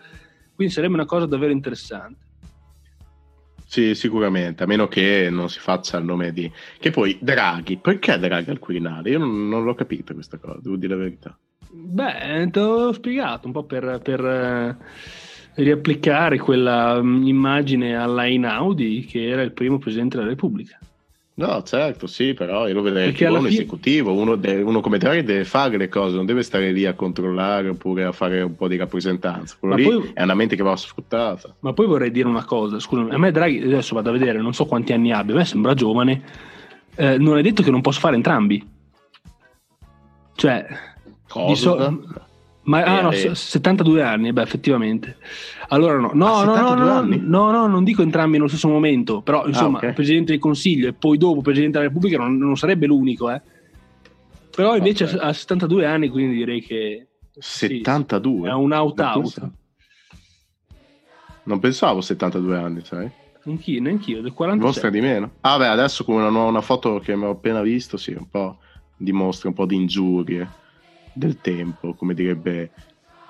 quindi 0.54 0.72
sarebbe 0.72 0.92
una 0.92 1.06
cosa 1.06 1.24
davvero 1.24 1.52
interessante. 1.52 2.23
Sì, 3.74 3.96
sicuramente, 3.96 4.62
a 4.62 4.66
meno 4.66 4.86
che 4.86 5.26
non 5.32 5.50
si 5.50 5.58
faccia 5.58 5.98
il 5.98 6.04
nome 6.04 6.32
di... 6.32 6.48
Che 6.78 6.92
poi, 6.92 7.18
Draghi, 7.20 7.76
perché 7.76 8.16
Draghi 8.20 8.50
al 8.50 8.60
Quirinale? 8.60 9.10
Io 9.10 9.18
non, 9.18 9.48
non 9.48 9.64
l'ho 9.64 9.74
capito 9.74 10.14
questa 10.14 10.38
cosa, 10.38 10.60
devo 10.62 10.76
dire 10.76 10.94
la 10.94 11.02
verità. 11.02 11.36
Beh, 11.72 12.50
te 12.52 12.60
l'ho 12.60 12.92
spiegato 12.92 13.48
un 13.48 13.52
po' 13.52 13.64
per, 13.64 13.98
per 14.00 14.24
eh, 14.24 14.76
riapplicare 15.54 16.38
quella 16.38 17.00
um, 17.00 17.26
immagine 17.26 17.96
alla 17.96 18.26
Inaudi 18.26 19.06
che 19.06 19.26
era 19.26 19.42
il 19.42 19.50
primo 19.50 19.78
Presidente 19.78 20.18
della 20.18 20.28
Repubblica. 20.28 20.78
No, 21.36 21.64
certo, 21.64 22.06
sì, 22.06 22.32
però 22.32 22.68
io 22.68 22.74
lo 22.74 22.82
vedrei 22.82 23.10
più 23.10 23.28
un 23.28 23.38
fine... 23.38 23.48
esecutivo, 23.48 24.12
uno, 24.12 24.36
de- 24.36 24.62
uno, 24.62 24.80
come 24.80 24.98
Draghi 24.98 25.24
deve 25.24 25.44
fare 25.44 25.76
le 25.76 25.88
cose, 25.88 26.14
non 26.14 26.26
deve 26.26 26.44
stare 26.44 26.70
lì 26.70 26.86
a 26.86 26.94
controllare 26.94 27.70
oppure 27.70 28.04
a 28.04 28.12
fare 28.12 28.40
un 28.42 28.54
po' 28.54 28.68
di 28.68 28.76
rappresentanza. 28.76 29.56
Quello 29.58 29.74
ma 29.74 29.80
lì 29.80 29.86
poi... 29.88 30.10
è 30.14 30.22
una 30.22 30.34
mente 30.34 30.54
che 30.54 30.62
va 30.62 30.76
sfruttata. 30.76 31.56
Ma 31.58 31.72
poi 31.72 31.86
vorrei 31.86 32.12
dire 32.12 32.28
una 32.28 32.44
cosa, 32.44 32.78
scusa, 32.78 33.12
a 33.12 33.18
me 33.18 33.32
Draghi, 33.32 33.62
adesso 33.62 33.96
vado 33.96 34.10
a 34.10 34.12
vedere, 34.12 34.40
non 34.40 34.54
so 34.54 34.66
quanti 34.66 34.92
anni 34.92 35.10
abbia, 35.10 35.34
a 35.34 35.38
me 35.38 35.44
sembra 35.44 35.74
giovane, 35.74 36.22
eh, 36.94 37.18
non 37.18 37.36
è 37.36 37.42
detto 37.42 37.64
che 37.64 37.70
non 37.72 37.80
posso 37.80 37.98
fare 37.98 38.14
entrambi. 38.14 38.64
Cioè, 40.36 40.66
cosa? 41.28 41.54
So- 41.56 42.04
ma 42.64 42.82
ah, 42.82 43.00
no, 43.02 43.12
72 43.12 44.02
anni, 44.02 44.32
beh, 44.32 44.42
effettivamente. 44.42 45.18
Allora 45.68 45.98
no, 45.98 46.12
no, 46.14 46.34
ah, 46.34 46.44
no, 46.44 46.54
no, 46.54 46.74
no, 46.74 47.02
no, 47.02 47.50
no, 47.50 47.66
non 47.66 47.84
dico 47.84 48.02
entrambi 48.02 48.36
nello 48.36 48.48
stesso 48.48 48.68
momento, 48.68 49.20
però 49.20 49.42
ah, 49.42 49.48
insomma, 49.48 49.76
ah, 49.76 49.82
okay. 49.82 49.92
Presidente 49.92 50.32
del 50.32 50.40
Consiglio 50.40 50.88
e 50.88 50.92
poi 50.94 51.18
dopo 51.18 51.42
Presidente 51.42 51.78
della 51.78 51.88
Repubblica 51.88 52.18
non, 52.18 52.38
non 52.38 52.56
sarebbe 52.56 52.86
l'unico, 52.86 53.30
eh. 53.30 53.40
Però 54.54 54.76
invece 54.76 55.04
okay. 55.04 55.18
a 55.18 55.32
72 55.32 55.84
anni, 55.84 56.08
quindi 56.08 56.36
direi 56.36 56.62
che 56.62 57.08
72 57.36 58.48
sì, 58.48 58.48
è 58.48 58.52
un 58.54 58.72
out 58.72 59.00
out. 59.00 59.50
Non 61.42 61.58
pensavo 61.58 62.00
72 62.00 62.56
anni, 62.56 62.80
sai? 62.82 63.10
Anch'io, 63.44 63.82
neanch'io, 63.82 64.22
del 64.22 64.32
46. 64.32 64.66
Vostra 64.66 64.88
di 64.88 65.00
meno. 65.02 65.32
Ah, 65.40 65.58
beh, 65.58 65.66
adesso 65.66 66.04
come 66.04 66.24
una, 66.24 66.44
una 66.44 66.62
foto 66.62 66.98
che 67.00 67.14
mi 67.14 67.24
ho 67.24 67.30
appena 67.30 67.60
visto, 67.60 67.98
sì, 67.98 68.12
un 68.12 68.28
po' 68.30 68.58
dimostra 68.96 69.48
un 69.50 69.54
po' 69.54 69.66
di 69.66 69.74
ingiurie 69.74 70.62
del 71.14 71.40
tempo, 71.40 71.94
come 71.94 72.14
direbbe 72.14 72.70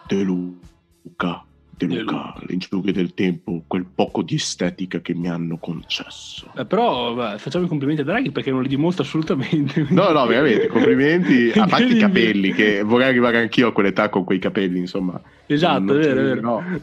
De 0.07 0.23
Luca. 0.23 1.45
De 1.77 1.87
Luca, 1.87 2.35
le 2.47 2.53
ingiurie 2.53 2.93
del 2.93 3.15
tempo, 3.15 3.65
quel 3.67 3.85
poco 3.85 4.23
di 4.23 4.37
estetica 4.37 5.01
che 5.01 5.13
mi 5.13 5.29
hanno 5.29 5.59
concesso. 5.59 6.53
Eh, 6.57 6.65
però 6.65 7.15
beh, 7.15 7.39
facciamo 7.39 7.65
i 7.65 7.69
complimenti 7.69 8.03
a 8.03 8.05
Draghi 8.05 8.31
perché 8.31 8.53
non 8.53 8.63
li 8.63 8.69
dimostra 8.69 9.03
assolutamente. 9.03 9.85
No, 9.91 10.11
no, 10.13 10.25
veramente, 10.27 10.69
complimenti. 10.69 11.51
a 11.55 11.67
parte 11.67 11.93
i 11.93 11.99
capelli, 11.99 12.53
che 12.53 12.83
vorrei 12.83 13.09
arrivare 13.09 13.39
anch'io 13.39 13.69
a 13.69 13.73
quell'età 13.73 14.09
con 14.09 14.23
quei 14.23 14.39
capelli, 14.39 14.79
insomma. 14.79 15.21
Esatto, 15.47 15.95
è 15.95 15.99
vero, 15.99 16.21
è 16.21 16.25
vero. 16.25 16.41
No, 16.41 16.61
mi 16.61 16.81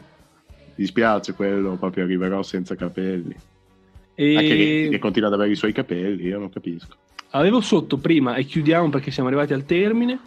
dispiace 0.74 1.32
quello, 1.32 1.76
proprio 1.76 2.04
arriverò 2.04 2.42
senza 2.42 2.74
capelli. 2.74 3.34
E... 4.14 4.36
Anche 4.36 4.56
che, 4.56 4.88
che 4.90 4.98
continua 4.98 5.28
ad 5.28 5.34
avere 5.34 5.52
i 5.52 5.56
suoi 5.56 5.72
capelli, 5.72 6.24
io 6.24 6.38
non 6.38 6.50
capisco. 6.50 6.96
Avevo 7.30 7.62
sotto 7.62 7.96
prima, 7.96 8.34
e 8.34 8.44
chiudiamo 8.44 8.90
perché 8.90 9.10
siamo 9.10 9.30
arrivati 9.30 9.54
al 9.54 9.64
termine, 9.64 10.18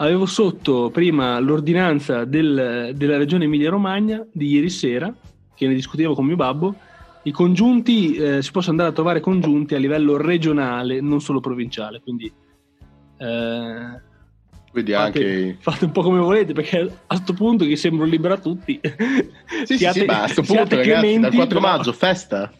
avevo 0.00 0.26
sotto 0.26 0.90
prima 0.90 1.38
l'ordinanza 1.38 2.24
del, 2.24 2.92
della 2.94 3.16
regione 3.16 3.44
Emilia-Romagna 3.44 4.26
di 4.32 4.48
ieri 4.48 4.70
sera, 4.70 5.14
che 5.54 5.66
ne 5.66 5.74
discutevo 5.74 6.14
con 6.14 6.24
mio 6.24 6.36
babbo. 6.36 6.74
I 7.22 7.32
congiunti 7.32 8.14
eh, 8.14 8.42
si 8.42 8.50
possono 8.50 8.72
andare 8.72 8.90
a 8.90 8.94
trovare 8.94 9.20
congiunti 9.20 9.74
a 9.74 9.78
livello 9.78 10.16
regionale, 10.16 11.00
non 11.02 11.20
solo 11.20 11.40
provinciale. 11.40 12.00
Quindi, 12.00 12.32
eh, 13.18 14.00
quindi 14.70 14.92
fate, 14.92 15.04
anche... 15.04 15.56
fate, 15.60 15.84
un 15.84 15.92
po' 15.92 16.02
come 16.02 16.18
volete, 16.18 16.54
perché 16.54 16.80
a 16.80 16.90
questo 17.06 17.34
punto 17.34 17.66
che 17.66 17.76
sembro 17.76 18.06
libero 18.06 18.34
a 18.34 18.38
tutti. 18.38 18.80
Sì, 19.62 19.76
siate, 19.76 19.92
sì, 19.92 20.00
sì, 20.00 20.06
ma 20.06 20.16
a 20.16 20.20
questo 20.22 20.42
punto, 20.42 20.76
ragazzi, 20.76 21.18
dal 21.18 21.34
4 21.34 21.60
maggio, 21.60 21.92
festa, 21.92 22.50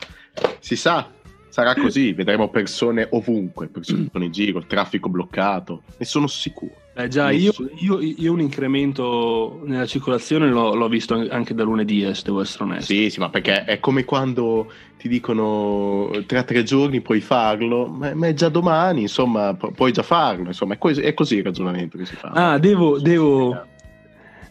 si 0.58 0.76
sa 0.76 1.08
sarà 1.50 1.74
così, 1.74 2.12
vedremo 2.12 2.48
persone 2.48 3.06
ovunque, 3.10 3.68
persone 3.68 4.08
in 4.14 4.30
giro, 4.30 4.64
traffico 4.64 5.08
bloccato, 5.08 5.82
ne 5.96 6.04
sono 6.06 6.26
sicuro. 6.26 6.74
Eh 7.02 7.08
già, 7.08 7.30
io, 7.30 7.52
io, 7.76 8.00
io, 8.00 8.32
un 8.32 8.40
incremento 8.40 9.60
nella 9.64 9.86
circolazione 9.86 10.48
l'ho, 10.48 10.74
l'ho, 10.74 10.88
visto 10.88 11.14
anche 11.30 11.54
da 11.54 11.62
lunedì, 11.62 12.04
eh, 12.04 12.14
se 12.14 12.22
devo 12.24 12.40
essere 12.40 12.64
onesto. 12.64 12.92
Sì, 12.92 13.10
sì, 13.10 13.20
ma 13.20 13.30
perché 13.30 13.64
è 13.64 13.80
come 13.80 14.04
quando 14.04 14.70
ti 14.98 15.08
dicono 15.08 16.10
tra 16.26 16.42
tre 16.42 16.62
giorni 16.62 17.00
puoi 17.00 17.20
farlo, 17.20 17.86
ma, 17.86 18.14
ma 18.14 18.26
è 18.26 18.34
già 18.34 18.48
domani, 18.48 19.02
insomma, 19.02 19.54
pu- 19.54 19.72
puoi 19.72 19.92
già 19.92 20.02
farlo, 20.02 20.48
insomma, 20.48 20.74
è 20.74 20.78
così, 20.78 21.00
è 21.00 21.14
così, 21.14 21.36
il 21.36 21.44
ragionamento 21.44 21.96
che 21.96 22.04
si 22.04 22.16
fa. 22.16 22.28
Ah, 22.28 22.58
devo, 22.58 22.98
devo, 22.98 23.66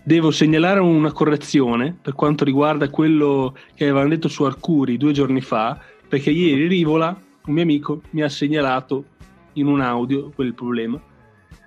devo 0.04 0.32
segnalare 0.32 0.80
una 0.80 1.12
correzione 1.12 1.96
per 2.02 2.14
quanto 2.14 2.44
riguarda 2.44 2.90
quello 2.90 3.56
che 3.76 3.84
avevano 3.84 4.10
detto 4.10 4.28
su 4.28 4.44
Arcuri 4.44 4.98
due 4.98 5.12
giorni 5.12 5.42
fa, 5.42 5.80
perché 6.08 6.32
ieri 6.32 6.68
Rivola, 6.68 7.16
un 7.46 7.54
mio 7.54 7.64
amico, 7.64 8.02
mi 8.12 8.24
ha 8.24 8.30
segnalato 8.30 9.06
in 9.54 9.68
un 9.68 9.82
audio 9.82 10.32
quel 10.34 10.54
problema, 10.54 11.00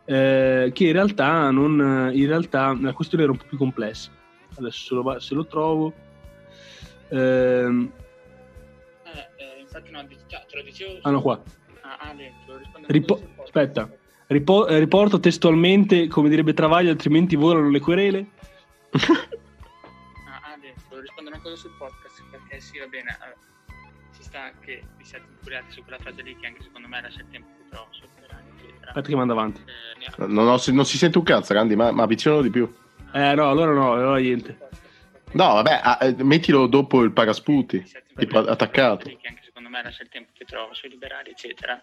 eh, 0.05 0.71
che 0.73 0.85
in 0.85 0.93
realtà, 0.93 1.51
non, 1.51 2.11
in 2.13 2.27
realtà 2.27 2.77
la 2.81 2.93
questione 2.93 3.25
era 3.25 3.33
un 3.33 3.39
po' 3.39 3.47
più 3.47 3.59
complessa. 3.59 4.11
Adesso 4.57 4.87
se 4.87 4.95
lo, 4.95 5.21
se 5.21 5.35
lo 5.35 5.47
trovo... 5.47 5.93
Ehm, 7.09 7.93
eh, 9.05 9.29
eh, 9.37 9.61
infatti 9.61 9.91
no, 9.91 10.07
già, 10.27 10.45
te 10.49 10.57
lo 10.57 10.63
dicevo... 10.63 10.99
Ah 11.03 11.11
no, 11.11 11.21
qua. 11.21 11.43
Ah, 11.83 11.99
ah, 11.99 12.15
Ripo- 12.87 13.21
aspetta, 13.43 13.91
Ripo- 14.27 14.67
riporto 14.67 15.21
testualmente, 15.21 16.09
come 16.09 16.29
direbbe 16.29 16.55
Travaglio, 16.55 16.91
altrimenti 16.91 17.37
volano 17.37 17.71
le 17.71 17.81
querele. 17.81 18.27
ah, 18.93 20.41
ah, 20.43 20.59
devo 20.61 21.01
rispondere 21.01 21.37
una 21.37 21.41
cosa 21.43 21.57
sul 21.57 21.73
podcast, 21.79 22.23
perché 22.31 22.61
sì, 22.61 22.79
va 22.79 22.87
bene 22.87 23.17
sta 24.33 24.51
che 24.61 24.83
vi 24.97 25.05
siete 25.05 25.27
infuriati 25.31 25.73
su 25.73 25.83
quella 25.83 25.99
frase 25.99 26.23
lì 26.23 26.35
che 26.37 26.47
anche 26.47 26.63
secondo 26.63 26.89
me 26.89 27.03
lascia 27.03 27.21
il 27.21 27.29
tempo 27.31 27.51
superare, 27.91 28.22
Aspetta 28.87 29.09
che 29.09 29.17
mando 29.17 29.33
avanti. 29.33 29.61
Non, 30.17 30.49
ho, 30.49 30.61
non, 30.67 30.85
si 30.85 30.99
sente 30.99 31.19
un 31.19 31.25
cazzo, 31.25 31.55
Randy, 31.55 31.75
ma, 31.75 31.91
ma 31.93 32.03
avvicinalo 32.03 32.43
di 32.43 32.51
più. 32.51 32.71
Eh 33.13 33.35
no, 33.35 33.49
allora 33.49 33.73
no, 33.73 33.93
allora 33.93 34.19
niente. 34.19 34.59
No, 35.33 35.55
vabbè, 35.55 35.81
ah, 35.83 35.99
eh, 36.03 36.23
mettilo 36.23 36.67
dopo 36.67 37.03
il 37.03 37.13
parasputi, 37.13 37.85
tipo 38.17 38.39
attaccato. 38.39 39.07
Che 39.07 39.29
anche 39.29 39.43
secondo 39.45 39.69
me 39.69 39.83
lascia 39.83 40.03
il 40.03 40.09
tempo 40.09 40.31
che 40.37 40.45
trovo 40.45 40.75
sui 40.75 40.91
liberali, 40.91 41.31
eccetera. 41.31 41.83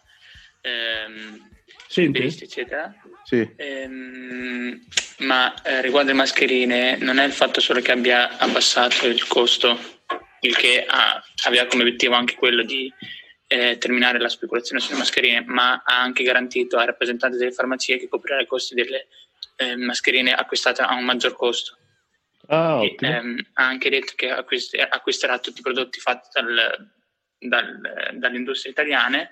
Ehm, 0.61 1.49
Senti? 1.87 2.23
eccetera. 2.23 2.93
Sì. 3.23 3.49
Ehm, 3.55 4.85
ma 5.19 5.59
eh, 5.63 5.81
riguardo 5.81 6.11
le 6.11 6.17
mascherine, 6.17 6.97
non 6.97 7.17
è 7.17 7.25
il 7.25 7.31
fatto 7.31 7.59
solo 7.59 7.79
che 7.81 7.91
abbia 7.91 8.37
abbassato 8.37 9.07
il 9.07 9.25
costo 9.27 9.97
il 10.41 10.55
che 10.55 10.85
ha, 10.87 11.21
aveva 11.45 11.65
come 11.65 11.83
obiettivo 11.83 12.15
anche 12.15 12.35
quello 12.35 12.63
di 12.63 12.91
eh, 13.51 13.79
terminare 13.79 14.19
la 14.19 14.29
speculazione 14.29 14.79
sulle 14.79 14.99
mascherine, 14.99 15.43
ma 15.47 15.81
ha 15.83 15.99
anche 16.01 16.23
garantito 16.23 16.77
ai 16.77 16.85
rappresentanti 16.85 17.37
delle 17.37 17.51
farmacie 17.51 17.97
che 17.97 18.07
coprirà 18.07 18.39
i 18.39 18.45
costi 18.45 18.75
delle 18.75 19.07
eh, 19.55 19.75
mascherine 19.75 20.33
acquistate 20.33 20.83
a 20.83 20.93
un 20.93 21.03
maggior 21.03 21.35
costo. 21.35 21.75
Ah, 22.45 22.83
e, 22.83 22.95
ehm, 22.99 23.39
ha 23.53 23.65
anche 23.65 23.89
detto 23.89 24.13
che 24.15 24.29
acquist- 24.29 24.77
acquisterà 24.77 25.39
tutti 25.39 25.59
i 25.59 25.63
prodotti 25.63 25.99
fatti 25.99 26.29
dal, 26.31 26.91
dal, 27.39 28.13
dalle 28.13 28.37
industrie 28.37 28.71
italiane 28.71 29.31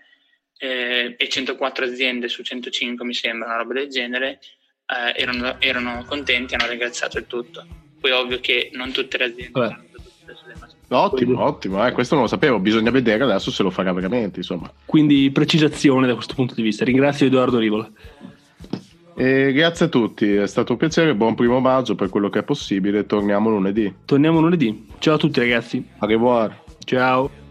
eh, 0.58 1.16
e 1.16 1.30
104 1.30 1.86
aziende 1.86 2.28
su 2.28 2.42
105 2.42 3.06
mi 3.06 3.14
sembra, 3.14 3.50
una 3.50 3.58
roba 3.58 3.74
del 3.74 3.88
genere, 3.88 4.40
eh, 4.88 5.14
erano, 5.16 5.62
erano, 5.62 6.04
contenti, 6.06 6.56
hanno 6.56 6.68
ringraziato 6.68 7.20
il 7.20 7.28
tutto. 7.28 7.66
Poi 8.00 8.12
ovvio 8.12 8.40
che 8.40 8.72
non 8.74 8.92
tutte 8.92 9.18
le 9.20 9.26
aziende 9.26 9.60
Vabbè. 9.60 9.74
hanno 9.74 10.67
Ottimo, 10.90 11.44
ottimo, 11.44 11.86
eh, 11.86 11.92
questo 11.92 12.16
non 12.16 12.24
lo 12.24 12.30
sapevo, 12.30 12.60
bisogna 12.60 12.92
vedere 12.92 13.24
adesso 13.24 13.52
se 13.52 13.62
lo 13.62 13.70
farà 13.70 13.92
veramente. 13.92 14.40
Insomma. 14.40 14.72
Quindi 14.86 15.30
precisazione 15.32 16.08
da 16.08 16.14
questo 16.14 16.34
punto 16.34 16.54
di 16.56 16.62
vista. 16.62 16.86
Ringrazio 16.86 17.26
Edoardo 17.26 17.58
Rivola. 17.58 17.90
E 19.20 19.52
grazie 19.52 19.88
a 19.88 19.90
tutti, 19.90 20.32
è 20.32 20.46
stato 20.46 20.74
un 20.74 20.78
piacere, 20.78 21.16
buon 21.16 21.34
primo 21.34 21.60
maggio 21.60 21.96
per 21.96 22.10
quello 22.10 22.30
che 22.30 22.40
è 22.40 22.44
possibile, 22.44 23.08
torniamo 23.08 23.50
lunedì. 23.50 23.92
Torniamo 24.06 24.40
lunedì. 24.40 24.88
Ciao 25.00 25.16
a 25.16 25.18
tutti 25.18 25.40
ragazzi. 25.40 25.84
A 25.98 26.06
revoir. 26.06 26.56
Ciao. 26.86 27.47